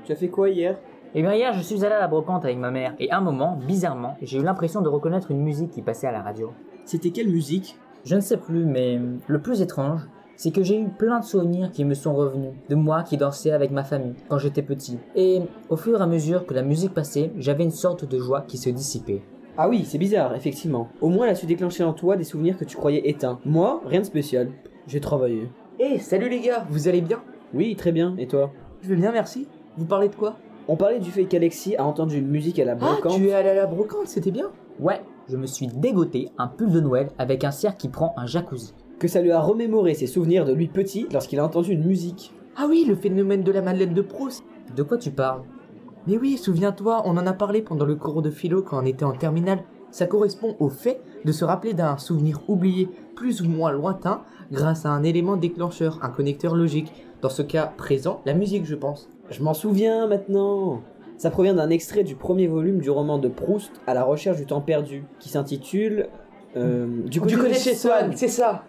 Tu 0.04 0.12
as 0.12 0.16
fait 0.16 0.28
quoi 0.28 0.50
hier? 0.50 0.78
Eh 1.14 1.22
bien 1.22 1.34
hier, 1.34 1.54
je 1.54 1.62
suis 1.62 1.86
allé 1.86 1.96
à 1.96 2.00
la 2.00 2.08
brocante 2.08 2.44
avec 2.44 2.58
ma 2.58 2.72
mère 2.72 2.94
et 3.00 3.12
un 3.12 3.22
moment, 3.22 3.58
bizarrement, 3.66 4.18
j'ai 4.22 4.40
eu 4.40 4.44
l'impression 4.44 4.82
de 4.82 4.90
reconnaître 4.90 5.32
une 5.32 5.42
musique 5.42 5.72
qui 5.72 5.82
passait 5.82 6.08
à 6.08 6.12
la 6.12 6.22
radio. 6.22 6.52
C'était 6.84 7.12
quelle 7.12 7.30
musique? 7.30 7.78
Je 8.04 8.16
ne 8.16 8.20
sais 8.20 8.38
plus, 8.38 8.66
mais 8.66 9.00
le 9.28 9.42
plus 9.42 9.62
étrange, 9.62 10.02
c'est 10.36 10.52
que 10.52 10.64
j'ai 10.64 10.80
eu 10.80 10.90
plein 10.90 11.20
de 11.20 11.26
souvenirs 11.26 11.72
qui 11.72 11.86
me 11.86 11.94
sont 11.94 12.14
revenus, 12.14 12.52
de 12.68 12.76
moi 12.76 13.04
qui 13.04 13.16
dansais 13.16 13.52
avec 13.52 13.72
ma 13.72 13.84
famille 13.84 14.16
quand 14.28 14.38
j'étais 14.38 14.62
petit. 14.62 15.00
Et 15.16 15.42
au 15.70 15.78
fur 15.78 16.00
et 16.00 16.04
à 16.04 16.08
mesure 16.08 16.46
que 16.46 16.54
la 16.54 16.62
musique 16.62 16.94
passait, 16.94 17.32
j'avais 17.38 17.64
une 17.64 17.72
sorte 17.72 18.06
de 18.06 18.20
joie 18.20 18.42
qui 18.42 18.58
se 18.58 18.70
dissipait. 18.70 19.22
Ah 19.58 19.70
oui, 19.70 19.86
c'est 19.86 19.98
bizarre, 19.98 20.36
effectivement. 20.36 20.90
Au 21.00 21.10
moins, 21.10 21.26
elle 21.26 21.32
a 21.32 21.36
su 21.36 21.46
déclencher 21.46 21.84
en 21.84 21.94
toi 21.94 22.18
des 22.18 22.26
souvenirs 22.26 22.58
que 22.58 22.66
tu 22.66 22.76
croyais 22.76 23.08
éteints. 23.08 23.40
Moi, 23.46 23.82
rien 23.86 24.02
de 24.02 24.06
spécial. 24.06 24.50
J'ai 24.88 25.00
travaillé. 25.00 25.50
Eh, 25.80 26.00
salut 26.00 26.28
les 26.28 26.42
gars, 26.42 26.66
vous 26.70 26.90
allez 26.90 27.02
bien? 27.02 27.24
Oui, 27.54 27.76
très 27.78 27.94
bien. 27.94 28.16
Et 28.18 28.28
toi? 28.28 28.52
Je 28.86 28.90
vais 28.92 29.02
bien, 29.02 29.12
merci. 29.12 29.48
Vous 29.78 29.86
parlez 29.86 30.10
de 30.10 30.16
quoi? 30.16 30.36
On 30.68 30.76
parlait 30.76 31.00
du 31.00 31.10
fait 31.10 31.26
qu'Alexis 31.26 31.76
a 31.76 31.84
entendu 31.84 32.20
une 32.20 32.28
musique 32.28 32.60
à 32.60 32.66
la 32.66 32.76
brocante. 32.76 33.14
Ah, 33.16 33.18
tu 33.18 33.28
es 33.30 33.34
allé 33.34 33.50
à 33.50 33.56
la 33.56 33.66
brocante, 33.66 34.08
c'était 34.08 34.30
bien 34.30 34.52
Ouais, 34.80 35.02
je 35.28 35.38
me 35.38 35.48
suis 35.48 35.66
dégoté 35.66 36.30
un 36.38 36.48
pull 36.48 36.70
de 36.70 36.80
Noël 36.80 37.10
avec 37.18 37.44
un 37.44 37.50
cerf 37.50 37.78
qui 37.78 37.90
prend 37.90 38.14
un 38.16 38.28
jacuzzi. 38.28 38.76
Que 39.00 39.08
ça 39.08 39.22
lui 39.22 39.32
a 39.32 39.40
remémoré 39.40 39.96
ses 39.96 40.06
souvenirs 40.06 40.46
de 40.46 40.54
lui 40.54 40.68
petit 40.68 41.08
lorsqu'il 41.12 41.40
a 41.40 41.46
entendu 41.46 41.72
une 41.72 41.86
musique. 41.88 42.32
Ah 42.58 42.68
oui, 42.70 42.86
le 42.88 42.96
phénomène 42.96 43.42
de 43.42 43.52
la 43.52 43.64
Madeleine 43.64 43.96
de 43.96 44.04
Proust. 44.04 44.44
De 44.76 44.84
quoi 44.84 45.00
tu 45.00 45.10
parles? 45.10 45.42
Mais 46.06 46.20
oui, 46.20 46.38
souviens-toi, 46.38 47.02
on 47.06 47.18
en 47.18 47.26
a 47.26 47.34
parlé 47.34 47.64
pendant 47.64 47.86
le 47.86 47.96
cours 47.96 48.22
de 48.22 48.30
philo 48.30 48.62
quand 48.62 48.84
on 48.84 48.86
était 48.86 49.04
en 49.04 49.14
terminale. 49.14 49.64
Ça 49.90 50.06
correspond 50.06 50.56
au 50.60 50.70
fait 50.70 51.02
de 51.24 51.32
se 51.32 51.44
rappeler 51.44 51.74
d'un 51.74 51.98
souvenir 51.98 52.40
oublié, 52.48 52.88
plus 53.16 53.42
ou 53.42 53.50
moins 53.50 53.72
lointain, 53.72 54.22
grâce 54.52 54.86
à 54.86 54.90
un 54.90 55.02
élément 55.02 55.38
déclencheur, 55.38 55.98
un 56.04 56.10
connecteur 56.10 56.56
logique. 56.56 56.94
Dans 57.26 57.32
ce 57.32 57.42
cas 57.42 57.74
présent, 57.76 58.22
la 58.28 58.36
musique, 58.36 58.68
je 58.68 58.76
pense. 58.76 59.10
Je 59.32 59.42
m'en 59.42 59.56
souviens 59.56 60.06
maintenant. 60.06 60.84
Ça 61.18 61.32
provient 61.32 61.56
d'un 61.56 61.72
extrait 61.72 62.04
du 62.04 62.14
premier 62.14 62.46
volume 62.46 62.82
du 62.82 62.92
roman 62.92 63.18
de 63.18 63.28
Proust, 63.28 63.72
À 63.88 63.96
la 63.96 64.04
recherche 64.04 64.38
du 64.38 64.46
temps 64.46 64.62
perdu, 64.62 65.06
qui 65.20 65.30
s'intitule 65.30 66.10
euh, 66.56 66.86
Du 67.08 67.20
côté, 67.20 67.36
de 67.36 67.54
chez 67.54 67.74
Swan, 67.74 68.12
c'est 68.16 68.28
ça. 68.28 68.66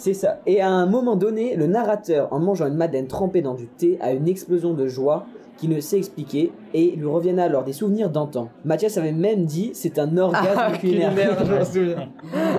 C'est 0.00 0.14
ça. 0.14 0.40
Et 0.46 0.62
à 0.62 0.70
un 0.70 0.86
moment 0.86 1.14
donné, 1.14 1.56
le 1.56 1.66
narrateur, 1.66 2.32
en 2.32 2.38
mangeant 2.38 2.66
une 2.66 2.74
madeleine 2.74 3.06
trempée 3.06 3.42
dans 3.42 3.52
du 3.52 3.66
thé, 3.66 3.98
a 4.00 4.12
une 4.12 4.28
explosion 4.28 4.72
de 4.72 4.86
joie 4.86 5.26
qui 5.58 5.68
ne 5.68 5.78
sait 5.78 5.98
expliquer 5.98 6.52
et 6.72 6.92
lui 6.92 7.04
reviennent 7.04 7.38
alors 7.38 7.64
des 7.64 7.74
souvenirs 7.74 8.08
d'antan. 8.08 8.48
Mathias 8.64 8.96
avait 8.96 9.12
même 9.12 9.44
dit 9.44 9.72
c'est 9.74 9.98
un 9.98 10.16
orgasme 10.16 10.46
ah, 10.56 10.78
culinaire. 10.78 11.36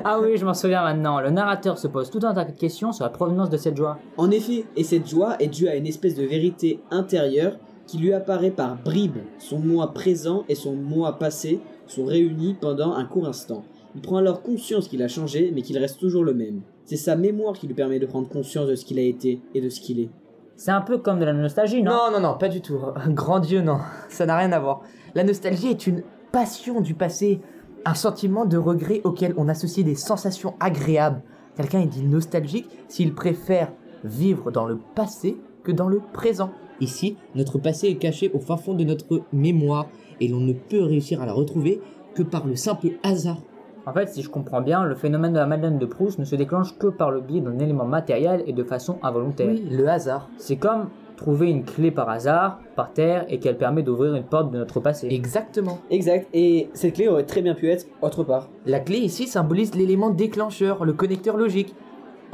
ah 0.05 0.19
oui, 0.21 0.37
je 0.37 0.45
m'en 0.45 0.53
souviens 0.53 0.83
maintenant. 0.83 1.19
Le 1.19 1.31
narrateur 1.31 1.79
se 1.79 1.87
pose 1.87 2.11
tout 2.11 2.19
un 2.21 2.35
tas 2.35 2.45
de 2.45 2.51
questions 2.51 2.91
sur 2.91 3.05
la 3.05 3.09
provenance 3.09 3.49
de 3.49 3.57
cette 3.57 3.75
joie. 3.75 3.97
En 4.17 4.29
effet, 4.29 4.65
et 4.77 4.83
cette 4.83 5.09
joie 5.09 5.35
est 5.39 5.47
due 5.47 5.67
à 5.67 5.75
une 5.75 5.87
espèce 5.87 6.13
de 6.13 6.23
vérité 6.23 6.79
intérieure 6.91 7.57
qui 7.87 7.97
lui 7.97 8.13
apparaît 8.13 8.51
par 8.51 8.77
bribes. 8.77 9.17
Son 9.39 9.57
moi 9.57 9.95
présent 9.95 10.43
et 10.47 10.53
son 10.53 10.75
moi 10.75 11.17
passé 11.17 11.59
sont 11.87 12.05
réunis 12.05 12.55
pendant 12.61 12.93
un 12.93 13.05
court 13.05 13.27
instant. 13.27 13.63
Il 13.95 14.01
prend 14.01 14.17
alors 14.17 14.43
conscience 14.43 14.87
qu'il 14.87 15.01
a 15.01 15.07
changé, 15.07 15.51
mais 15.55 15.63
qu'il 15.63 15.79
reste 15.79 15.99
toujours 15.99 16.23
le 16.23 16.35
même. 16.35 16.61
C'est 16.85 16.97
sa 16.97 17.15
mémoire 17.15 17.53
qui 17.53 17.67
lui 17.67 17.73
permet 17.73 17.99
de 17.99 18.05
prendre 18.05 18.27
conscience 18.27 18.67
de 18.67 18.75
ce 18.75 18.85
qu'il 18.85 18.99
a 18.99 19.03
été 19.03 19.41
et 19.53 19.61
de 19.61 19.69
ce 19.69 19.79
qu'il 19.79 19.99
est. 19.99 20.09
C'est 20.55 20.71
un 20.71 20.81
peu 20.81 20.97
comme 20.97 21.19
de 21.19 21.25
la 21.25 21.33
nostalgie, 21.33 21.81
non? 21.81 21.91
Non, 21.91 22.11
non, 22.11 22.19
non, 22.19 22.37
pas 22.37 22.49
du 22.49 22.61
tout. 22.61 22.79
Grand 23.07 23.39
Dieu, 23.39 23.61
non. 23.61 23.79
Ça 24.09 24.25
n'a 24.25 24.37
rien 24.37 24.51
à 24.51 24.59
voir. 24.59 24.81
La 25.15 25.23
nostalgie 25.23 25.69
est 25.69 25.87
une 25.87 26.03
passion 26.31 26.81
du 26.81 26.93
passé, 26.93 27.41
un 27.85 27.95
sentiment 27.95 28.45
de 28.45 28.57
regret 28.57 29.01
auquel 29.03 29.33
on 29.37 29.47
associe 29.47 29.85
des 29.85 29.95
sensations 29.95 30.53
agréables. 30.59 31.21
Quelqu'un 31.55 31.81
est 31.81 31.87
dit 31.87 32.03
nostalgique 32.03 32.69
s'il 32.87 33.13
préfère 33.13 33.71
vivre 34.03 34.51
dans 34.51 34.65
le 34.65 34.77
passé 34.95 35.37
que 35.63 35.71
dans 35.71 35.87
le 35.87 36.01
présent. 36.13 36.51
Ici, 36.79 37.17
notre 37.35 37.59
passé 37.59 37.87
est 37.87 37.97
caché 37.97 38.31
au 38.33 38.39
fin 38.39 38.57
fond 38.57 38.73
de 38.73 38.83
notre 38.83 39.21
mémoire 39.33 39.87
et 40.19 40.27
l'on 40.27 40.39
ne 40.39 40.53
peut 40.53 40.83
réussir 40.83 41.21
à 41.21 41.25
la 41.25 41.33
retrouver 41.33 41.81
que 42.15 42.23
par 42.23 42.47
le 42.47 42.55
simple 42.55 42.89
hasard. 43.03 43.41
En 43.85 43.93
fait, 43.93 44.09
si 44.09 44.21
je 44.21 44.29
comprends 44.29 44.61
bien, 44.61 44.83
le 44.83 44.93
phénomène 44.95 45.33
de 45.33 45.39
la 45.39 45.47
Madeleine 45.47 45.79
de 45.79 45.85
Proust 45.85 46.19
ne 46.19 46.25
se 46.25 46.35
déclenche 46.35 46.77
que 46.77 46.87
par 46.87 47.09
le 47.11 47.19
biais 47.19 47.41
d'un 47.41 47.57
élément 47.59 47.85
matériel 47.85 48.43
et 48.45 48.53
de 48.53 48.63
façon 48.63 48.99
involontaire. 49.01 49.49
Oui, 49.49 49.67
le 49.71 49.87
hasard. 49.87 50.29
C'est 50.37 50.57
comme 50.57 50.89
trouver 51.17 51.49
une 51.49 51.63
clé 51.63 51.91
par 51.91 52.09
hasard, 52.09 52.59
par 52.75 52.93
terre, 52.93 53.25
et 53.29 53.39
qu'elle 53.39 53.57
permet 53.57 53.81
d'ouvrir 53.83 54.13
une 54.15 54.23
porte 54.23 54.51
de 54.51 54.57
notre 54.57 54.79
passé. 54.79 55.07
Exactement. 55.11 55.79
Exact, 55.89 56.27
et 56.33 56.69
cette 56.73 56.93
clé 56.95 57.07
aurait 57.07 57.25
très 57.25 57.41
bien 57.41 57.53
pu 57.55 57.69
être 57.69 57.85
autre 58.01 58.23
part. 58.23 58.49
La 58.65 58.79
clé 58.79 58.97
ici 58.97 59.27
symbolise 59.27 59.73
l'élément 59.75 60.09
déclencheur, 60.09 60.83
le 60.85 60.93
connecteur 60.93 61.37
logique. 61.37 61.75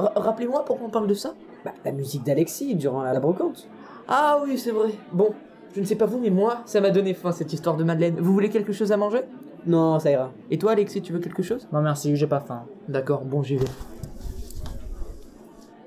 R- 0.00 0.12
Rappelez-moi 0.16 0.64
pourquoi 0.66 0.86
on 0.86 0.90
parle 0.90 1.06
de 1.06 1.14
ça 1.14 1.34
Bah, 1.64 1.72
la 1.84 1.92
musique 1.92 2.24
d'Alexis 2.24 2.74
durant 2.76 3.02
la 3.02 3.20
brocante. 3.20 3.68
Ah 4.06 4.38
oui, 4.44 4.56
c'est 4.58 4.70
vrai. 4.70 4.88
Bon, 5.12 5.30
je 5.74 5.80
ne 5.80 5.84
sais 5.86 5.96
pas 5.96 6.06
vous, 6.06 6.18
mais 6.18 6.30
moi, 6.30 6.58
ça 6.64 6.80
m'a 6.80 6.90
donné 6.90 7.12
faim 7.14 7.32
cette 7.32 7.52
histoire 7.52 7.76
de 7.76 7.84
Madeleine. 7.84 8.16
Vous 8.18 8.32
voulez 8.32 8.48
quelque 8.48 8.72
chose 8.72 8.90
à 8.92 8.96
manger? 8.96 9.20
Non, 9.66 9.98
ça 9.98 10.10
ira. 10.10 10.32
Et 10.50 10.58
toi, 10.58 10.72
Alexis, 10.72 11.02
tu 11.02 11.12
veux 11.12 11.18
quelque 11.18 11.42
chose? 11.42 11.68
Non 11.72 11.82
merci, 11.82 12.16
j'ai 12.16 12.26
pas 12.26 12.40
faim. 12.40 12.64
D'accord, 12.88 13.24
bon, 13.24 13.42
j'y 13.42 13.56
vais. 13.56 13.66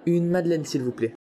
Une 0.05 0.29
Madeleine, 0.29 0.65
s'il 0.65 0.83
vous 0.83 0.91
plaît. 0.91 1.13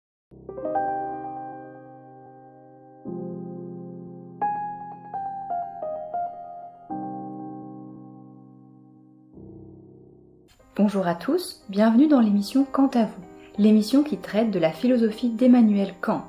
Bonjour 10.77 11.07
à 11.07 11.15
tous, 11.15 11.63
bienvenue 11.69 12.09
dans 12.09 12.21
l'émission 12.21 12.65
Quant 12.65 12.89
à 12.95 13.05
vous, 13.05 13.23
l'émission 13.59 14.03
qui 14.03 14.17
traite 14.17 14.51
de 14.51 14.59
la 14.59 14.73
philosophie 14.73 15.29
d'Emmanuel 15.29 15.93
Kant. 16.01 16.29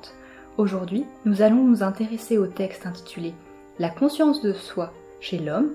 Aujourd'hui, 0.58 1.06
nous 1.24 1.40
allons 1.40 1.64
nous 1.64 1.82
intéresser 1.82 2.36
au 2.36 2.46
texte 2.46 2.86
intitulé 2.86 3.32
La 3.78 3.88
conscience 3.88 4.42
de 4.42 4.52
soi 4.52 4.92
chez 5.20 5.38
l'homme, 5.38 5.70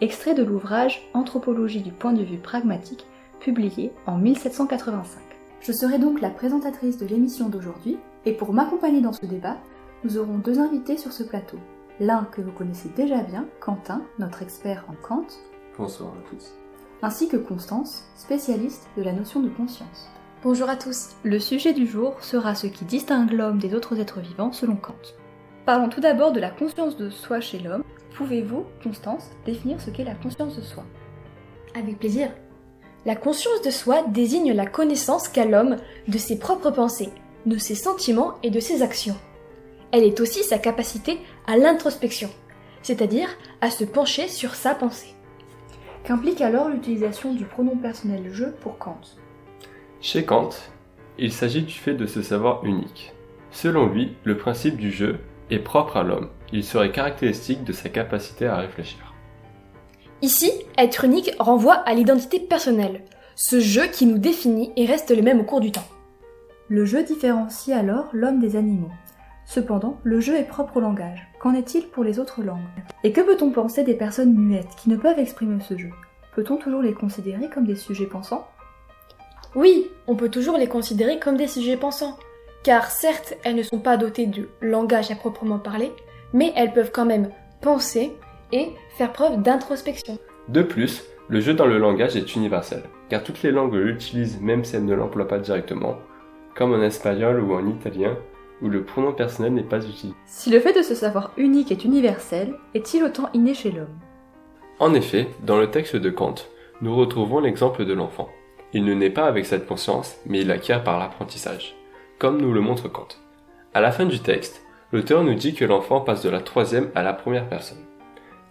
extrait 0.00 0.34
de 0.34 0.42
l'ouvrage 0.42 1.08
Anthropologie 1.14 1.82
du 1.82 1.92
point 1.92 2.12
de 2.12 2.22
vue 2.22 2.38
pragmatique, 2.38 3.06
publié 3.40 3.92
en 4.06 4.16
1785. 4.18 5.20
Je 5.60 5.72
serai 5.72 5.98
donc 5.98 6.20
la 6.20 6.30
présentatrice 6.30 6.98
de 6.98 7.06
l'émission 7.06 7.48
d'aujourd'hui, 7.48 7.98
et 8.24 8.32
pour 8.32 8.52
m'accompagner 8.52 9.00
dans 9.00 9.12
ce 9.12 9.26
débat, 9.26 9.56
nous 10.04 10.18
aurons 10.18 10.38
deux 10.38 10.58
invités 10.58 10.98
sur 10.98 11.12
ce 11.12 11.22
plateau. 11.22 11.58
L'un 12.00 12.24
que 12.24 12.42
vous 12.42 12.52
connaissez 12.52 12.90
déjà 12.94 13.22
bien, 13.22 13.46
Quentin, 13.60 14.02
notre 14.18 14.42
expert 14.42 14.84
en 14.88 14.94
Kant, 15.06 15.26
Bonsoir 15.78 16.10
à 16.10 16.30
tous. 16.30 16.54
ainsi 17.02 17.28
que 17.28 17.36
Constance, 17.36 18.04
spécialiste 18.16 18.88
de 18.96 19.02
la 19.02 19.12
notion 19.12 19.40
de 19.40 19.48
conscience. 19.48 20.08
Bonjour 20.42 20.68
à 20.68 20.76
tous. 20.76 21.16
Le 21.24 21.38
sujet 21.38 21.72
du 21.72 21.86
jour 21.86 22.14
sera 22.22 22.54
ce 22.54 22.66
qui 22.66 22.84
distingue 22.84 23.32
l'homme 23.32 23.58
des 23.58 23.74
autres 23.74 23.98
êtres 23.98 24.20
vivants 24.20 24.52
selon 24.52 24.76
Kant. 24.76 24.94
Parlons 25.64 25.88
tout 25.88 26.00
d'abord 26.00 26.32
de 26.32 26.40
la 26.40 26.50
conscience 26.50 26.96
de 26.96 27.10
soi 27.10 27.40
chez 27.40 27.58
l'homme. 27.58 27.82
Pouvez-vous, 28.16 28.64
Constance, 28.82 29.30
définir 29.44 29.78
ce 29.78 29.90
qu'est 29.90 30.02
la 30.02 30.14
conscience 30.14 30.56
de 30.56 30.62
soi? 30.62 30.84
Avec 31.74 31.98
plaisir. 31.98 32.30
La 33.04 33.14
conscience 33.14 33.60
de 33.60 33.70
soi 33.70 34.04
désigne 34.08 34.54
la 34.54 34.64
connaissance 34.64 35.28
qu'a 35.28 35.44
l'homme 35.44 35.76
de 36.08 36.16
ses 36.16 36.38
propres 36.38 36.70
pensées, 36.70 37.10
de 37.44 37.58
ses 37.58 37.74
sentiments 37.74 38.32
et 38.42 38.48
de 38.48 38.58
ses 38.58 38.80
actions. 38.80 39.16
Elle 39.92 40.02
est 40.02 40.18
aussi 40.20 40.42
sa 40.44 40.58
capacité 40.58 41.18
à 41.46 41.58
l'introspection, 41.58 42.30
c'est-à-dire 42.80 43.28
à 43.60 43.68
se 43.68 43.84
pencher 43.84 44.28
sur 44.28 44.54
sa 44.54 44.74
pensée. 44.74 45.14
Qu'implique 46.02 46.40
alors 46.40 46.70
l'utilisation 46.70 47.34
du 47.34 47.44
pronom 47.44 47.76
personnel 47.76 48.30
je 48.32 48.46
pour 48.46 48.78
Kant? 48.78 49.00
Chez 50.00 50.24
Kant, 50.24 50.50
il 51.18 51.32
s'agit 51.32 51.62
du 51.62 51.74
fait 51.74 51.94
de 51.94 52.06
se 52.06 52.22
savoir 52.22 52.64
unique. 52.64 53.12
Selon 53.50 53.86
lui, 53.86 54.16
le 54.24 54.38
principe 54.38 54.78
du 54.78 54.90
jeu 54.90 55.18
est 55.50 55.58
propre 55.58 55.98
à 55.98 56.02
l'homme. 56.02 56.30
Il 56.52 56.64
serait 56.64 56.92
caractéristique 56.92 57.64
de 57.64 57.72
sa 57.72 57.88
capacité 57.88 58.46
à 58.46 58.56
réfléchir. 58.56 59.14
Ici, 60.22 60.50
être 60.78 61.04
unique 61.04 61.32
renvoie 61.38 61.74
à 61.74 61.94
l'identité 61.94 62.40
personnelle, 62.40 63.02
ce 63.34 63.60
jeu 63.60 63.86
qui 63.86 64.06
nous 64.06 64.18
définit 64.18 64.72
et 64.76 64.86
reste 64.86 65.14
le 65.14 65.22
même 65.22 65.40
au 65.40 65.44
cours 65.44 65.60
du 65.60 65.72
temps. 65.72 65.86
Le 66.68 66.84
jeu 66.84 67.02
différencie 67.02 67.76
alors 67.76 68.08
l'homme 68.12 68.40
des 68.40 68.56
animaux. 68.56 68.90
Cependant, 69.44 70.00
le 70.02 70.20
jeu 70.20 70.36
est 70.36 70.44
propre 70.44 70.78
au 70.78 70.80
langage. 70.80 71.28
Qu'en 71.38 71.54
est-il 71.54 71.86
pour 71.86 72.02
les 72.02 72.18
autres 72.18 72.42
langues? 72.42 72.58
Et 73.04 73.12
que 73.12 73.20
peut-on 73.20 73.50
penser 73.50 73.84
des 73.84 73.94
personnes 73.94 74.34
muettes 74.34 74.74
qui 74.76 74.90
ne 74.90 74.96
peuvent 74.96 75.18
exprimer 75.18 75.60
ce 75.60 75.76
jeu? 75.76 75.90
Peut-on 76.34 76.56
toujours 76.56 76.82
les 76.82 76.94
considérer 76.94 77.48
comme 77.48 77.66
des 77.66 77.76
sujets 77.76 78.06
pensants? 78.06 78.48
Oui, 79.54 79.86
on 80.06 80.16
peut 80.16 80.28
toujours 80.28 80.56
les 80.56 80.66
considérer 80.66 81.18
comme 81.18 81.36
des 81.36 81.46
sujets 81.46 81.76
pensants, 81.76 82.18
car 82.62 82.90
certes, 82.90 83.34
elles 83.44 83.54
ne 83.54 83.62
sont 83.62 83.78
pas 83.78 83.96
dotées 83.96 84.26
de 84.26 84.48
langage 84.60 85.10
à 85.10 85.14
proprement 85.14 85.58
parler, 85.58 85.92
mais 86.36 86.52
elles 86.54 86.74
peuvent 86.74 86.92
quand 86.92 87.06
même 87.06 87.30
penser 87.62 88.12
et 88.52 88.68
faire 88.98 89.12
preuve 89.12 89.40
d'introspection. 89.40 90.18
De 90.48 90.60
plus, 90.60 91.02
le 91.28 91.40
jeu 91.40 91.54
dans 91.54 91.64
le 91.64 91.78
langage 91.78 92.14
est 92.14 92.36
universel, 92.36 92.82
car 93.08 93.24
toutes 93.24 93.42
les 93.42 93.50
langues 93.50 93.74
l'utilisent 93.74 94.38
même 94.42 94.62
si 94.62 94.76
elles 94.76 94.84
ne 94.84 94.94
l'emploient 94.94 95.28
pas 95.28 95.38
directement, 95.38 95.96
comme 96.54 96.74
en 96.74 96.82
espagnol 96.82 97.40
ou 97.40 97.54
en 97.54 97.66
italien, 97.66 98.18
où 98.60 98.68
le 98.68 98.84
pronom 98.84 99.14
personnel 99.14 99.54
n'est 99.54 99.62
pas 99.62 99.78
utilisé. 99.78 100.14
Si 100.26 100.50
le 100.50 100.60
fait 100.60 100.74
de 100.74 100.82
se 100.82 100.94
savoir 100.94 101.32
unique 101.38 101.72
est 101.72 101.86
universel, 101.86 102.54
est-il 102.74 103.02
autant 103.02 103.30
inné 103.32 103.54
chez 103.54 103.70
l'homme? 103.70 103.98
En 104.78 104.92
effet, 104.92 105.28
dans 105.42 105.58
le 105.58 105.70
texte 105.70 105.96
de 105.96 106.10
Kant, 106.10 106.34
nous 106.82 106.94
retrouvons 106.94 107.40
l'exemple 107.40 107.86
de 107.86 107.94
l'enfant. 107.94 108.28
Il 108.74 108.84
ne 108.84 108.92
naît 108.92 109.08
pas 109.08 109.24
avec 109.24 109.46
cette 109.46 109.66
conscience, 109.66 110.16
mais 110.26 110.40
il 110.40 110.48
l'acquiert 110.48 110.84
par 110.84 110.98
l'apprentissage, 110.98 111.74
comme 112.18 112.42
nous 112.42 112.52
le 112.52 112.60
montre 112.60 112.88
Kant. 112.88 113.08
À 113.72 113.80
la 113.80 113.90
fin 113.90 114.04
du 114.04 114.20
texte, 114.20 114.65
l'auteur 114.92 115.24
nous 115.24 115.34
dit 115.34 115.54
que 115.54 115.64
l'enfant 115.64 116.00
passe 116.00 116.22
de 116.22 116.30
la 116.30 116.40
troisième 116.40 116.90
à 116.94 117.02
la 117.02 117.12
première 117.12 117.48
personne. 117.48 117.84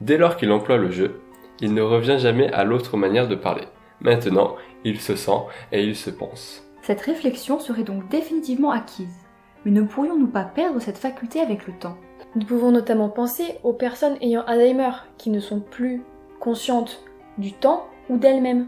Dès 0.01 0.17
lors 0.17 0.35
qu'il 0.37 0.51
emploie 0.51 0.77
le 0.77 0.91
jeu, 0.91 1.21
il 1.61 1.73
ne 1.73 1.81
revient 1.81 2.17
jamais 2.19 2.51
à 2.51 2.63
l'autre 2.63 2.97
manière 2.97 3.27
de 3.27 3.35
parler. 3.35 3.63
Maintenant, 4.01 4.55
il 4.83 4.99
se 4.99 5.15
sent 5.15 5.39
et 5.71 5.83
il 5.83 5.95
se 5.95 6.09
pense. 6.09 6.63
Cette 6.81 7.01
réflexion 7.01 7.59
serait 7.59 7.83
donc 7.83 8.09
définitivement 8.09 8.71
acquise. 8.71 9.15
Mais 9.63 9.71
ne 9.71 9.81
pourrions-nous 9.81 10.27
pas 10.27 10.43
perdre 10.43 10.79
cette 10.79 10.97
faculté 10.97 11.39
avec 11.39 11.65
le 11.65 11.73
temps? 11.73 11.97
Nous 12.35 12.45
pouvons 12.45 12.71
notamment 12.71 13.09
penser 13.09 13.55
aux 13.63 13.73
personnes 13.73 14.17
ayant 14.21 14.43
Alzheimer, 14.45 14.91
qui 15.17 15.29
ne 15.29 15.39
sont 15.39 15.61
plus 15.61 16.03
conscientes 16.39 17.03
du 17.37 17.53
temps 17.53 17.87
ou 18.09 18.17
d'elles-mêmes. 18.17 18.67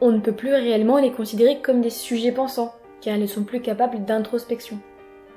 On 0.00 0.10
ne 0.10 0.18
peut 0.18 0.34
plus 0.34 0.52
réellement 0.52 0.98
les 0.98 1.12
considérer 1.12 1.60
comme 1.60 1.80
des 1.80 1.90
sujets 1.90 2.32
pensants, 2.32 2.74
car 3.00 3.14
elles 3.14 3.22
ne 3.22 3.26
sont 3.26 3.44
plus 3.44 3.62
capables 3.62 4.04
d'introspection. 4.04 4.78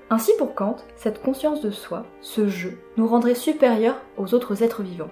Ainsi 0.09 0.31
pour 0.37 0.53
Kant, 0.53 0.77
cette 0.95 1.21
conscience 1.21 1.61
de 1.61 1.71
soi, 1.71 2.05
ce 2.21 2.47
jeu, 2.47 2.77
nous 2.97 3.07
rendrait 3.07 3.35
supérieurs 3.35 4.01
aux 4.17 4.33
autres 4.33 4.63
êtres 4.63 4.83
vivants. 4.83 5.09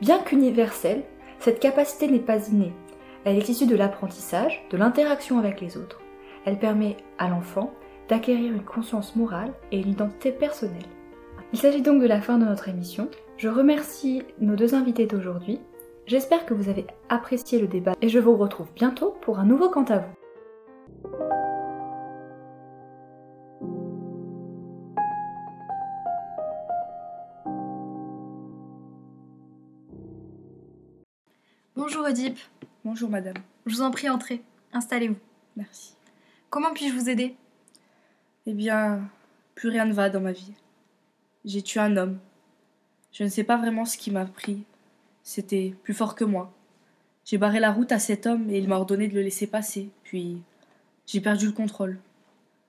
Bien 0.00 0.18
qu'universelle, 0.18 1.02
cette 1.40 1.60
capacité 1.60 2.08
n'est 2.08 2.18
pas 2.18 2.48
innée. 2.48 2.72
Elle 3.24 3.36
est 3.36 3.48
issue 3.48 3.66
de 3.66 3.76
l'apprentissage, 3.76 4.64
de 4.70 4.76
l'interaction 4.76 5.38
avec 5.38 5.60
les 5.60 5.76
autres. 5.76 6.00
Elle 6.44 6.58
permet 6.58 6.96
à 7.18 7.28
l'enfant 7.28 7.74
d'acquérir 8.08 8.52
une 8.52 8.64
conscience 8.64 9.16
morale 9.16 9.52
et 9.72 9.80
une 9.80 9.90
identité 9.90 10.32
personnelle. 10.32 10.86
Il 11.52 11.58
s'agit 11.58 11.82
donc 11.82 12.00
de 12.00 12.06
la 12.06 12.20
fin 12.20 12.38
de 12.38 12.44
notre 12.44 12.68
émission. 12.68 13.08
Je 13.36 13.48
remercie 13.48 14.22
nos 14.40 14.56
deux 14.56 14.74
invités 14.74 15.06
d'aujourd'hui. 15.06 15.60
J'espère 16.06 16.46
que 16.46 16.54
vous 16.54 16.68
avez 16.68 16.86
apprécié 17.08 17.58
le 17.58 17.66
débat 17.66 17.94
et 18.00 18.08
je 18.08 18.18
vous 18.18 18.36
retrouve 18.36 18.68
bientôt 18.74 19.16
pour 19.20 19.38
un 19.38 19.44
nouveau 19.44 19.68
Quant 19.68 19.84
à 19.84 19.98
vous. 19.98 21.37
Bonjour 31.90 32.04
Oedipe. 32.04 32.38
Bonjour 32.84 33.08
madame. 33.08 33.38
Je 33.64 33.74
vous 33.74 33.80
en 33.80 33.90
prie, 33.90 34.10
entrez. 34.10 34.42
Installez-vous. 34.74 35.16
Merci. 35.56 35.94
Comment 36.50 36.74
puis-je 36.74 36.92
vous 36.92 37.08
aider? 37.08 37.34
Eh 38.44 38.52
bien, 38.52 39.08
plus 39.54 39.70
rien 39.70 39.86
ne 39.86 39.94
va 39.94 40.10
dans 40.10 40.20
ma 40.20 40.32
vie. 40.32 40.52
J'ai 41.46 41.62
tué 41.62 41.80
un 41.80 41.96
homme. 41.96 42.18
Je 43.10 43.24
ne 43.24 43.30
sais 43.30 43.42
pas 43.42 43.56
vraiment 43.56 43.86
ce 43.86 43.96
qui 43.96 44.10
m'a 44.10 44.26
pris. 44.26 44.64
C'était 45.22 45.74
plus 45.82 45.94
fort 45.94 46.14
que 46.14 46.24
moi. 46.24 46.52
J'ai 47.24 47.38
barré 47.38 47.58
la 47.58 47.72
route 47.72 47.90
à 47.90 47.98
cet 47.98 48.26
homme 48.26 48.50
et 48.50 48.58
il 48.58 48.68
m'a 48.68 48.76
ordonné 48.76 49.08
de 49.08 49.14
le 49.14 49.22
laisser 49.22 49.46
passer. 49.46 49.88
Puis, 50.04 50.42
j'ai 51.06 51.22
perdu 51.22 51.46
le 51.46 51.52
contrôle. 51.52 51.98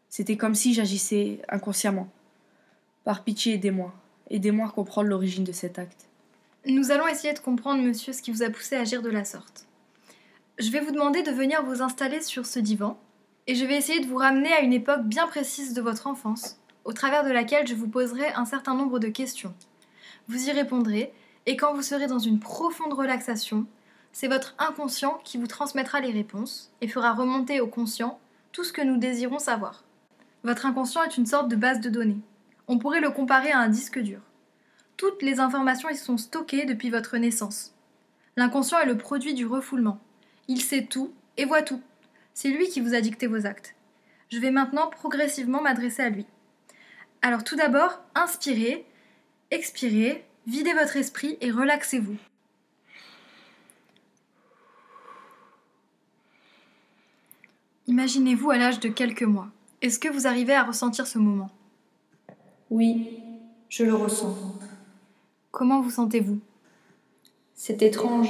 C'était 0.07 0.37
comme 0.37 0.55
si 0.55 0.73
j'agissais 0.73 1.41
inconsciemment. 1.49 2.07
Par 3.03 3.25
pitié, 3.25 3.55
aidez-moi. 3.55 3.93
Aidez-moi 4.29 4.67
à 4.67 4.71
comprendre 4.71 5.09
l'origine 5.09 5.43
de 5.43 5.51
cet 5.51 5.77
acte. 5.77 6.08
Nous 6.65 6.91
allons 6.91 7.07
essayer 7.07 7.33
de 7.33 7.39
comprendre, 7.39 7.81
monsieur, 7.81 8.11
ce 8.11 8.21
qui 8.21 8.31
vous 8.31 8.43
a 8.43 8.49
poussé 8.49 8.75
à 8.75 8.81
agir 8.81 9.01
de 9.01 9.09
la 9.09 9.23
sorte. 9.23 9.65
Je 10.57 10.69
vais 10.71 10.81
vous 10.81 10.91
demander 10.91 11.23
de 11.23 11.31
venir 11.31 11.63
vous 11.63 11.81
installer 11.81 12.21
sur 12.21 12.45
ce 12.45 12.59
divan, 12.59 12.99
et 13.47 13.55
je 13.55 13.63
vais 13.63 13.77
essayer 13.77 14.01
de 14.01 14.07
vous 14.07 14.17
ramener 14.17 14.51
à 14.51 14.59
une 14.59 14.73
époque 14.73 15.05
bien 15.05 15.25
précise 15.25 15.73
de 15.73 15.81
votre 15.81 16.05
enfance, 16.05 16.59
au 16.83 16.91
travers 16.91 17.23
de 17.23 17.31
laquelle 17.31 17.65
je 17.65 17.75
vous 17.75 17.87
poserai 17.87 18.33
un 18.33 18.43
certain 18.43 18.73
nombre 18.75 18.99
de 18.99 19.07
questions. 19.07 19.53
Vous 20.27 20.49
y 20.49 20.51
répondrez, 20.51 21.13
et 21.45 21.55
quand 21.55 21.73
vous 21.73 21.81
serez 21.81 22.07
dans 22.07 22.19
une 22.19 22.41
profonde 22.41 22.91
relaxation, 22.91 23.65
c'est 24.11 24.27
votre 24.27 24.53
inconscient 24.59 25.21
qui 25.23 25.37
vous 25.37 25.47
transmettra 25.47 26.01
les 26.01 26.11
réponses 26.11 26.73
et 26.81 26.89
fera 26.89 27.13
remonter 27.13 27.61
au 27.61 27.67
conscient 27.67 28.19
tout 28.51 28.65
ce 28.65 28.73
que 28.73 28.81
nous 28.81 28.97
désirons 28.97 29.39
savoir. 29.39 29.85
Votre 30.43 30.65
inconscient 30.65 31.03
est 31.03 31.15
une 31.15 31.25
sorte 31.25 31.47
de 31.47 31.55
base 31.55 31.79
de 31.79 31.89
données. 31.89 32.19
On 32.67 32.79
pourrait 32.79 32.99
le 32.99 33.11
comparer 33.11 33.51
à 33.51 33.59
un 33.59 33.69
disque 33.69 33.99
dur. 33.99 34.19
Toutes 34.99 35.21
les 35.21 35.39
informations 35.39 35.87
y 35.87 35.95
sont 35.95 36.17
stockées 36.17 36.65
depuis 36.65 36.89
votre 36.89 37.15
naissance. 37.15 37.73
L'inconscient 38.35 38.79
est 38.79 38.85
le 38.85 38.97
produit 38.97 39.33
du 39.33 39.45
refoulement. 39.45 39.97
Il 40.49 40.59
sait 40.59 40.87
tout 40.87 41.13
et 41.37 41.45
voit 41.45 41.61
tout. 41.61 41.81
C'est 42.33 42.49
lui 42.49 42.67
qui 42.67 42.81
vous 42.81 42.93
a 42.93 42.99
dicté 42.99 43.25
vos 43.25 43.45
actes. 43.45 43.75
Je 44.29 44.39
vais 44.39 44.51
maintenant 44.51 44.87
progressivement 44.87 45.61
m'adresser 45.61 46.01
à 46.01 46.09
lui. 46.09 46.25
Alors 47.21 47.45
tout 47.45 47.55
d'abord, 47.55 48.01
inspirez, 48.13 48.85
expirez, 49.51 50.25
videz 50.47 50.73
votre 50.73 50.97
esprit 50.97 51.37
et 51.39 51.49
relaxez-vous. 51.49 52.17
Imaginez-vous 57.87 58.51
à 58.51 58.57
l'âge 58.57 58.81
de 58.81 58.89
quelques 58.89 59.23
mois. 59.23 59.47
Est-ce 59.81 59.97
que 59.97 60.09
vous 60.09 60.27
arrivez 60.27 60.55
à 60.55 60.63
ressentir 60.63 61.07
ce 61.07 61.19
moment? 61.19 61.51
Oui, 62.69 63.23
je 63.69 63.85
le 63.85 63.95
ressens. 63.95 64.58
Comment 65.51 65.81
vous 65.81 65.89
sentez-vous? 65.89 66.39
C'est 67.55 67.81
étrange. 67.81 68.29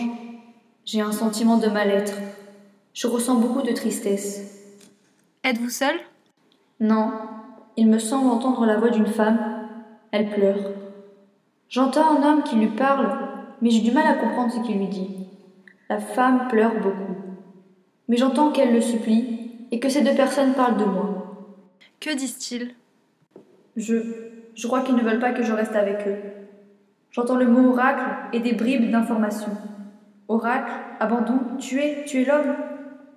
J'ai 0.85 1.01
un 1.01 1.11
sentiment 1.11 1.57
de 1.57 1.67
mal-être. 1.67 2.15
Je 2.93 3.07
ressens 3.07 3.35
beaucoup 3.35 3.61
de 3.61 3.73
tristesse. 3.73 4.73
Êtes-vous 5.43 5.69
seul? 5.69 5.95
Non, 6.79 7.11
il 7.75 7.87
me 7.87 7.99
semble 7.99 8.29
entendre 8.29 8.65
la 8.65 8.77
voix 8.77 8.89
d'une 8.89 9.05
femme. 9.05 9.67
Elle 10.11 10.29
pleure. 10.29 10.71
J'entends 11.67 12.17
un 12.17 12.23
homme 12.23 12.43
qui 12.43 12.55
lui 12.55 12.69
parle, 12.69 13.19
mais 13.61 13.69
j'ai 13.69 13.81
du 13.81 13.91
mal 13.91 14.07
à 14.07 14.15
comprendre 14.15 14.53
ce 14.53 14.61
qu'il 14.61 14.77
lui 14.77 14.87
dit. 14.87 15.27
La 15.89 15.99
femme 15.99 16.47
pleure 16.47 16.79
beaucoup. 16.81 17.15
Mais 18.07 18.15
j'entends 18.15 18.51
qu'elle 18.51 18.73
le 18.73 18.81
supplie 18.81 19.51
et 19.71 19.79
que 19.79 19.89
ces 19.89 20.01
deux 20.01 20.15
personnes 20.15 20.53
parlent 20.53 20.77
de 20.77 20.85
moi. 20.85 21.57
Que 21.99 22.15
disent-ils? 22.15 22.73
Je. 23.75 23.95
Je 24.55 24.67
crois 24.67 24.81
qu'ils 24.81 24.95
ne 24.95 25.03
veulent 25.03 25.19
pas 25.19 25.31
que 25.31 25.43
je 25.43 25.53
reste 25.53 25.75
avec 25.75 26.07
eux. 26.07 26.17
J'entends 27.11 27.37
le 27.37 27.47
mot 27.47 27.71
oracle 27.71 28.05
et 28.33 28.39
des 28.39 28.53
bribes 28.53 28.91
d'informations. 28.91 29.57
Oracle, 30.27 30.71
abandon, 30.99 31.39
tuer, 31.57 32.03
tuer 32.05 32.25
l'homme. 32.25 32.55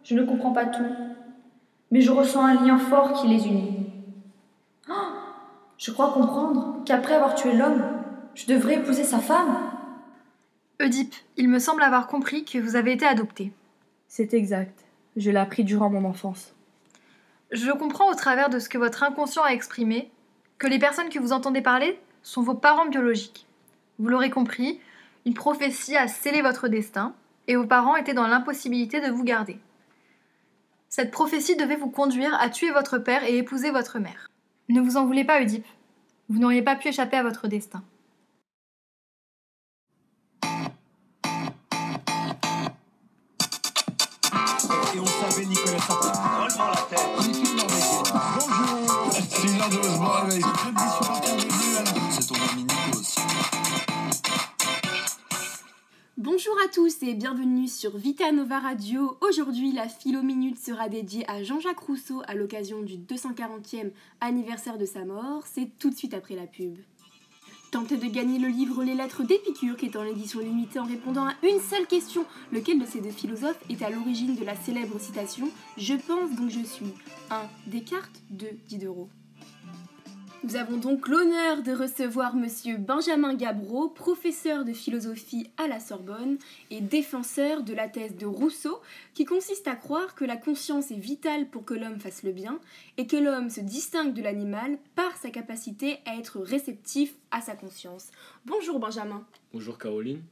Je 0.02 0.14
ne 0.14 0.24
comprends 0.24 0.52
pas 0.52 0.66
tout. 0.66 0.86
Mais 1.90 2.00
je 2.00 2.10
ressens 2.10 2.44
un 2.44 2.54
lien 2.54 2.78
fort 2.78 3.12
qui 3.12 3.28
les 3.28 3.46
unit. 3.46 3.86
Oh 4.88 4.92
je 5.76 5.90
crois 5.90 6.12
comprendre 6.12 6.78
qu'après 6.86 7.14
avoir 7.14 7.34
tué 7.34 7.52
l'homme, 7.52 7.82
je 8.34 8.46
devrais 8.46 8.76
épouser 8.76 9.04
sa 9.04 9.18
femme. 9.18 9.56
Oedipe, 10.80 11.14
il 11.36 11.48
me 11.48 11.58
semble 11.58 11.82
avoir 11.82 12.06
compris 12.06 12.44
que 12.44 12.58
vous 12.58 12.76
avez 12.76 12.92
été 12.92 13.04
adopté. 13.04 13.52
C'est 14.08 14.32
exact. 14.32 14.84
Je 15.16 15.30
l'ai 15.30 15.38
appris 15.38 15.64
durant 15.64 15.90
mon 15.90 16.04
enfance. 16.04 16.54
Je 17.50 17.70
comprends 17.70 18.10
au 18.10 18.14
travers 18.14 18.48
de 18.48 18.58
ce 18.58 18.68
que 18.68 18.78
votre 18.78 19.02
inconscient 19.02 19.42
a 19.42 19.52
exprimé 19.52 20.10
que 20.58 20.66
les 20.66 20.78
personnes 20.78 21.10
que 21.10 21.18
vous 21.18 21.32
entendez 21.32 21.60
parler 21.60 22.00
sont 22.22 22.42
vos 22.42 22.54
parents 22.54 22.86
biologiques. 22.86 23.46
Vous 23.98 24.08
l'aurez 24.08 24.30
compris, 24.30 24.80
une 25.26 25.34
prophétie 25.34 25.96
a 25.96 26.08
scellé 26.08 26.42
votre 26.42 26.68
destin 26.68 27.14
et 27.46 27.56
vos 27.56 27.66
parents 27.66 27.96
étaient 27.96 28.14
dans 28.14 28.26
l'impossibilité 28.26 29.00
de 29.00 29.10
vous 29.10 29.24
garder. 29.24 29.58
Cette 30.88 31.10
prophétie 31.10 31.56
devait 31.56 31.76
vous 31.76 31.90
conduire 31.90 32.38
à 32.40 32.50
tuer 32.50 32.70
votre 32.70 32.98
père 32.98 33.24
et 33.24 33.38
épouser 33.38 33.70
votre 33.70 33.98
mère. 33.98 34.28
Ne 34.68 34.80
vous 34.80 34.96
en 34.96 35.06
voulez 35.06 35.24
pas, 35.24 35.40
Oedipe. 35.40 35.66
Vous 36.28 36.38
n'auriez 36.38 36.62
pas 36.62 36.76
pu 36.76 36.88
échapper 36.88 37.16
à 37.16 37.22
votre 37.22 37.48
destin. 37.48 37.82
Et 44.94 44.98
on 44.98 45.40
Nicolas. 45.46 45.78
Bonjour. 46.38 46.82
C'est. 50.30 51.01
Bonjour 56.24 56.54
à 56.64 56.68
tous 56.68 57.02
et 57.02 57.14
bienvenue 57.14 57.66
sur 57.66 57.96
Vita 57.96 58.30
Nova 58.30 58.60
Radio. 58.60 59.18
Aujourd'hui, 59.22 59.72
la 59.72 59.88
Philo 59.88 60.22
Minute 60.22 60.56
sera 60.56 60.88
dédiée 60.88 61.28
à 61.28 61.42
Jean-Jacques 61.42 61.80
Rousseau 61.80 62.22
à 62.28 62.36
l'occasion 62.36 62.80
du 62.80 62.94
240e 62.96 63.90
anniversaire 64.20 64.78
de 64.78 64.84
sa 64.84 65.04
mort. 65.04 65.42
C'est 65.52 65.76
tout 65.80 65.90
de 65.90 65.96
suite 65.96 66.14
après 66.14 66.36
la 66.36 66.46
pub. 66.46 66.76
Tentez 67.72 67.96
de 67.96 68.06
gagner 68.06 68.38
le 68.38 68.46
livre 68.46 68.84
Les 68.84 68.94
Lettres 68.94 69.24
d'Épicure 69.24 69.76
qui 69.76 69.86
est 69.86 69.96
en 69.96 70.04
édition 70.04 70.38
limitée 70.38 70.78
en 70.78 70.86
répondant 70.86 71.26
à 71.26 71.34
une 71.42 71.60
seule 71.60 71.88
question. 71.88 72.24
Lequel 72.52 72.78
de 72.78 72.86
ces 72.86 73.00
deux 73.00 73.10
philosophes 73.10 73.58
est 73.68 73.82
à 73.82 73.90
l'origine 73.90 74.36
de 74.36 74.44
la 74.44 74.54
célèbre 74.54 75.00
citation 75.00 75.48
Je 75.76 75.94
pense 75.94 76.30
donc 76.36 76.50
je 76.50 76.64
suis 76.64 76.94
1. 77.30 77.42
Descartes 77.66 78.22
2. 78.30 78.46
Diderot 78.68 79.08
nous 80.44 80.56
avons 80.56 80.76
donc 80.76 81.06
l'honneur 81.06 81.62
de 81.62 81.72
recevoir 81.72 82.34
monsieur 82.34 82.76
Benjamin 82.76 83.34
Gabreau, 83.34 83.88
professeur 83.88 84.64
de 84.64 84.72
philosophie 84.72 85.48
à 85.56 85.68
la 85.68 85.78
Sorbonne 85.78 86.38
et 86.70 86.80
défenseur 86.80 87.62
de 87.62 87.72
la 87.72 87.88
thèse 87.88 88.16
de 88.16 88.26
Rousseau, 88.26 88.80
qui 89.14 89.24
consiste 89.24 89.68
à 89.68 89.76
croire 89.76 90.14
que 90.14 90.24
la 90.24 90.36
conscience 90.36 90.90
est 90.90 90.98
vitale 90.98 91.48
pour 91.48 91.64
que 91.64 91.74
l'homme 91.74 92.00
fasse 92.00 92.24
le 92.24 92.32
bien 92.32 92.58
et 92.96 93.06
que 93.06 93.16
l'homme 93.16 93.50
se 93.50 93.60
distingue 93.60 94.14
de 94.14 94.22
l'animal 94.22 94.78
par 94.96 95.16
sa 95.16 95.30
capacité 95.30 95.98
à 96.06 96.16
être 96.16 96.40
réceptif 96.40 97.14
à 97.30 97.40
sa 97.40 97.54
conscience. 97.54 98.08
Bonjour 98.44 98.80
Benjamin. 98.80 99.24
Bonjour 99.52 99.78
Caroline. 99.78 100.22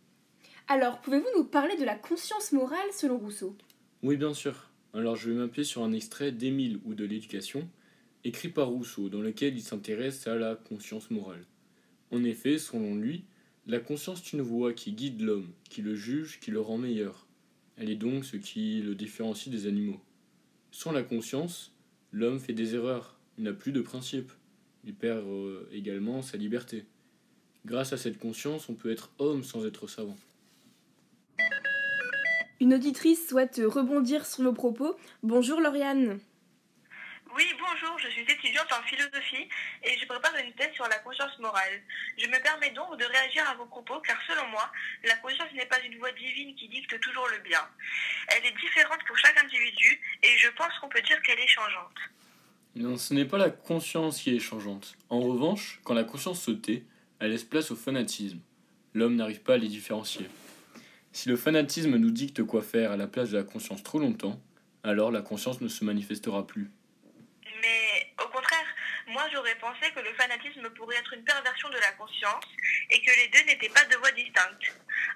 Alors, 0.67 1.01
pouvez-vous 1.01 1.27
nous 1.37 1.45
parler 1.45 1.77
de 1.77 1.85
la 1.85 1.95
conscience 1.95 2.53
morale 2.53 2.79
selon 2.93 3.19
Rousseau? 3.19 3.57
Oui, 4.03 4.17
bien 4.17 4.35
sûr. 4.35 4.71
Alors, 4.93 5.15
je 5.15 5.31
vais 5.31 5.37
m'appuyer 5.37 5.65
sur 5.65 5.85
un 5.85 5.93
extrait 5.93 6.33
d'Émile 6.33 6.81
ou 6.85 6.95
de 6.95 7.05
l'éducation 7.05 7.69
écrit 8.25 8.49
par 8.49 8.69
Rousseau, 8.69 9.09
dans 9.09 9.21
lequel 9.21 9.57
il 9.57 9.63
s'intéresse 9.63 10.27
à 10.27 10.37
la 10.37 10.57
conscience 10.57 11.11
morale. 11.11 11.45
En 12.11 12.25
effet, 12.25 12.59
selon 12.59 12.97
lui, 12.97 13.25
la 13.67 13.79
conscience 13.79 14.21
est 14.21 14.33
une 14.33 14.43
voie 14.43 14.73
qui 14.73 14.93
guide 14.93 15.21
l'homme, 15.21 15.49
qui 15.69 15.83
le 15.83 15.95
juge, 15.95 16.41
qui 16.41 16.51
le 16.51 16.61
rend 16.61 16.79
meilleur. 16.79 17.27
Elle 17.77 17.91
est 17.91 17.97
donc 17.97 18.25
ce 18.25 18.37
qui 18.37 18.83
le 18.83 18.95
différencie 18.95 19.49
des 19.49 19.67
animaux. 19.67 20.01
Sans 20.71 20.93
la 20.93 21.03
conscience, 21.03 21.73
l'homme 22.13 22.41
fait 22.41 22.53
des 22.53 22.75
erreurs, 22.75 23.19
il 23.39 23.45
n'a 23.45 23.53
plus 23.53 23.73
de 23.73 23.81
principe, 23.81 24.33
il 24.85 24.95
perd 24.95 25.27
euh, 25.27 25.69
également 25.73 26.23
sa 26.23 26.37
liberté. 26.37 26.85
Grâce 27.67 27.93
à 27.93 27.97
cette 27.97 28.19
conscience, 28.19 28.69
on 28.69 28.75
peut 28.75 28.91
être 28.91 29.11
homme 29.19 29.45
sans 29.45 29.67
être 29.67 29.87
savant. 29.87 30.17
Une 32.61 32.75
auditrice 32.75 33.29
souhaite 33.29 33.61
rebondir 33.65 34.27
sur 34.27 34.43
nos 34.43 34.53
propos. 34.53 34.95
Bonjour 35.23 35.61
Lauriane. 35.61 36.19
Oui, 37.33 37.47
bonjour, 37.61 37.97
je 38.01 38.09
suis 38.09 38.23
étudiante 38.23 38.73
en 38.73 38.83
philosophie 38.83 39.49
et 39.85 39.97
je 39.97 40.05
prépare 40.07 40.35
une 40.45 40.53
thèse 40.55 40.73
sur 40.75 40.89
la 40.89 40.99
conscience 40.99 41.39
morale. 41.39 41.81
Je 42.19 42.27
me 42.27 42.43
permets 42.43 42.73
donc 42.73 42.99
de 42.99 43.05
réagir 43.05 43.49
à 43.49 43.55
vos 43.55 43.67
propos 43.67 44.01
car 44.01 44.19
selon 44.27 44.49
moi, 44.49 44.69
la 45.05 45.15
conscience 45.17 45.53
n'est 45.55 45.67
pas 45.67 45.81
une 45.81 45.97
voie 45.99 46.11
divine 46.11 46.57
qui 46.57 46.69
dicte 46.69 46.99
toujours 46.99 47.29
le 47.29 47.39
bien. 47.49 47.61
Elle 48.29 48.47
est 48.47 48.61
différente 48.61 48.99
pour 49.07 49.17
chaque 49.17 49.39
individu 49.39 50.01
et 50.25 50.39
je 50.39 50.49
pense 50.57 50.77
qu'on 50.81 50.89
peut 50.89 51.03
dire 51.03 51.23
qu'elle 51.23 51.39
est 51.39 51.47
changeante. 51.47 51.97
Non, 52.75 52.97
ce 52.97 53.15
n'est 53.15 53.25
pas 53.25 53.39
la 53.39 53.51
conscience 53.51 54.21
qui 54.21 54.35
est 54.35 54.41
changeante. 54.41 54.97
En 55.09 55.21
revanche, 55.21 55.79
quand 55.85 55.95
la 55.95 56.05
conscience 56.05 56.43
se 56.43 56.51
tait, 56.51 56.83
elle 57.21 57.31
laisse 57.31 57.45
place 57.45 57.71
au 57.71 57.77
fanatisme. 57.77 58.41
L'homme 58.93 59.15
n'arrive 59.15 59.43
pas 59.43 59.55
à 59.55 59.59
les 59.59 59.69
différencier. 59.69 60.27
Si 61.13 61.29
le 61.29 61.37
fanatisme 61.37 61.97
nous 61.97 62.11
dicte 62.11 62.43
quoi 62.43 62.63
faire 62.63 62.91
à 62.91 62.97
la 62.97 63.07
place 63.07 63.31
de 63.31 63.37
la 63.37 63.45
conscience 63.45 63.85
trop 63.85 64.01
longtemps, 64.01 64.41
alors 64.83 65.13
la 65.13 65.23
conscience 65.23 65.61
ne 65.61 65.69
se 65.69 65.85
manifestera 65.85 66.45
plus. 66.45 66.71
Moi 69.11 69.27
j'aurais 69.33 69.57
pensé 69.57 69.91
que 69.95 70.01
le 70.01 70.13
fanatisme 70.15 70.71
pourrait 70.71 70.97
être 70.97 71.13
une 71.15 71.25
perversion 71.25 71.69
de 71.69 71.79
la 71.79 71.91
conscience 71.99 72.45
et 72.91 73.01
que 73.03 73.11
les 73.11 73.29
deux 73.29 73.45
n'étaient 73.47 73.69
pas 73.69 73.85
de 73.85 73.97
voies 73.97 74.13
distinctes. 74.13 74.71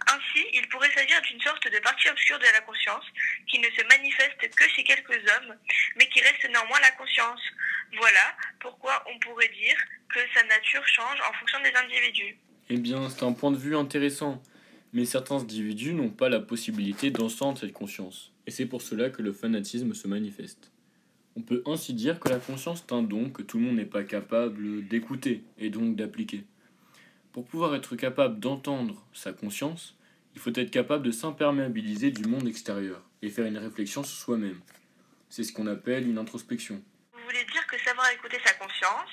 Ainsi, 0.08 0.46
il 0.52 0.66
pourrait 0.68 0.90
s'agir 0.92 1.20
d'une 1.22 1.40
sorte 1.40 1.64
de 1.70 1.78
partie 1.78 2.08
obscure 2.08 2.38
de 2.38 2.50
la 2.52 2.60
conscience 2.62 3.04
qui 3.46 3.58
ne 3.60 3.70
se 3.70 3.86
manifeste 3.86 4.50
que 4.54 4.68
chez 4.68 4.82
quelques 4.82 5.22
hommes, 5.30 5.54
mais 5.96 6.08
qui 6.08 6.20
reste 6.20 6.44
néanmoins 6.50 6.80
la 6.80 6.90
conscience. 6.92 7.40
Voilà 7.96 8.36
pourquoi 8.58 9.04
on 9.14 9.18
pourrait 9.20 9.48
dire 9.48 9.76
que 10.08 10.20
sa 10.34 10.42
nature 10.44 10.86
change 10.88 11.20
en 11.28 11.32
fonction 11.34 11.60
des 11.62 11.72
individus. 11.74 12.36
Eh 12.70 12.78
bien, 12.78 13.08
c'est 13.10 13.24
un 13.24 13.32
point 13.32 13.52
de 13.52 13.58
vue 13.58 13.76
intéressant. 13.76 14.42
Mais 14.92 15.04
certains 15.04 15.36
individus 15.36 15.92
n'ont 15.92 16.10
pas 16.10 16.28
la 16.28 16.40
possibilité 16.40 17.10
d'entendre 17.10 17.58
cette 17.58 17.72
conscience. 17.72 18.32
Et 18.46 18.50
c'est 18.50 18.66
pour 18.66 18.82
cela 18.82 19.10
que 19.10 19.22
le 19.22 19.32
fanatisme 19.32 19.92
se 19.94 20.06
manifeste. 20.06 20.70
On 21.36 21.42
peut 21.42 21.62
ainsi 21.66 21.94
dire 21.94 22.20
que 22.20 22.28
la 22.28 22.38
conscience 22.38 22.84
est 22.86 22.92
un 22.92 23.02
don 23.02 23.30
que 23.30 23.42
tout 23.42 23.58
le 23.58 23.64
monde 23.64 23.76
n'est 23.76 23.84
pas 23.84 24.04
capable 24.04 24.86
d'écouter 24.86 25.42
et 25.58 25.68
donc 25.68 25.96
d'appliquer. 25.96 26.44
Pour 27.32 27.44
pouvoir 27.44 27.74
être 27.74 27.96
capable 27.96 28.38
d'entendre 28.38 29.04
sa 29.12 29.32
conscience, 29.32 29.96
il 30.34 30.40
faut 30.40 30.52
être 30.54 30.70
capable 30.70 31.04
de 31.04 31.10
s'imperméabiliser 31.10 32.12
du 32.12 32.28
monde 32.28 32.46
extérieur 32.46 33.02
et 33.22 33.30
faire 33.30 33.46
une 33.46 33.58
réflexion 33.58 34.04
sur 34.04 34.16
soi-même. 34.16 34.60
C'est 35.28 35.42
ce 35.42 35.52
qu'on 35.52 35.66
appelle 35.66 36.08
une 36.08 36.18
introspection. 36.18 36.80
Vous 37.12 37.24
voulez 37.24 37.44
dire 37.52 37.66
que 37.66 37.78
savoir 37.80 38.08
écouter 38.10 38.38
sa 38.44 38.54
conscience, 38.54 39.10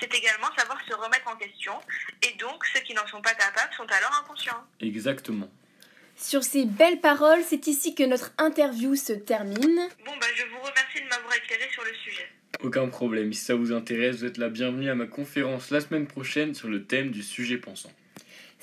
c'est 0.00 0.14
également 0.14 0.48
savoir 0.56 0.80
se 0.88 0.94
remettre 0.94 1.28
en 1.28 1.36
question, 1.36 1.74
et 2.22 2.36
donc 2.38 2.64
ceux 2.72 2.80
qui 2.80 2.94
n'en 2.94 3.06
sont 3.06 3.20
pas 3.20 3.34
capables 3.34 3.74
sont 3.74 3.84
alors 3.84 4.22
inconscients. 4.24 4.64
Exactement. 4.80 5.50
Sur 6.20 6.42
ces 6.42 6.64
belles 6.64 7.00
paroles, 7.00 7.42
c'est 7.46 7.68
ici 7.68 7.94
que 7.94 8.02
notre 8.02 8.32
interview 8.38 8.96
se 8.96 9.12
termine. 9.12 9.56
Bon, 10.04 10.12
bah, 10.20 10.26
je 10.34 10.42
vous 10.44 10.58
remercie 10.58 11.00
de 11.00 11.08
m'avoir 11.08 11.34
éclairé 11.36 11.70
sur 11.72 11.84
le 11.84 11.94
sujet. 12.04 12.26
Aucun 12.64 12.88
problème, 12.88 13.32
si 13.32 13.44
ça 13.44 13.54
vous 13.54 13.72
intéresse, 13.72 14.16
vous 14.16 14.24
êtes 14.24 14.36
la 14.36 14.48
bienvenue 14.48 14.90
à 14.90 14.96
ma 14.96 15.06
conférence 15.06 15.70
la 15.70 15.80
semaine 15.80 16.08
prochaine 16.08 16.54
sur 16.54 16.68
le 16.68 16.84
thème 16.84 17.12
du 17.12 17.22
sujet 17.22 17.56
pensant. 17.56 17.90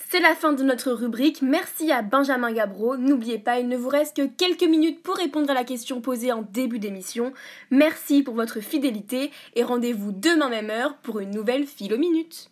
C'est 0.09 0.19
la 0.19 0.35
fin 0.35 0.51
de 0.51 0.63
notre 0.63 0.91
rubrique. 0.91 1.41
Merci 1.41 1.91
à 1.93 2.01
Benjamin 2.01 2.51
Gabro. 2.51 2.97
N'oubliez 2.97 3.39
pas, 3.39 3.59
il 3.59 3.69
ne 3.69 3.77
vous 3.77 3.89
reste 3.89 4.17
que 4.17 4.27
quelques 4.27 4.69
minutes 4.69 5.01
pour 5.01 5.15
répondre 5.15 5.49
à 5.49 5.53
la 5.53 5.63
question 5.63 6.01
posée 6.01 6.33
en 6.33 6.41
début 6.41 6.79
d'émission. 6.79 7.31
Merci 7.71 8.21
pour 8.21 8.35
votre 8.35 8.59
fidélité 8.59 9.31
et 9.55 9.63
rendez-vous 9.63 10.11
demain 10.11 10.49
même 10.49 10.69
heure 10.69 10.97
pour 10.97 11.21
une 11.21 11.31
nouvelle 11.31 11.65
Philo 11.65 11.97
Minute. 11.97 12.51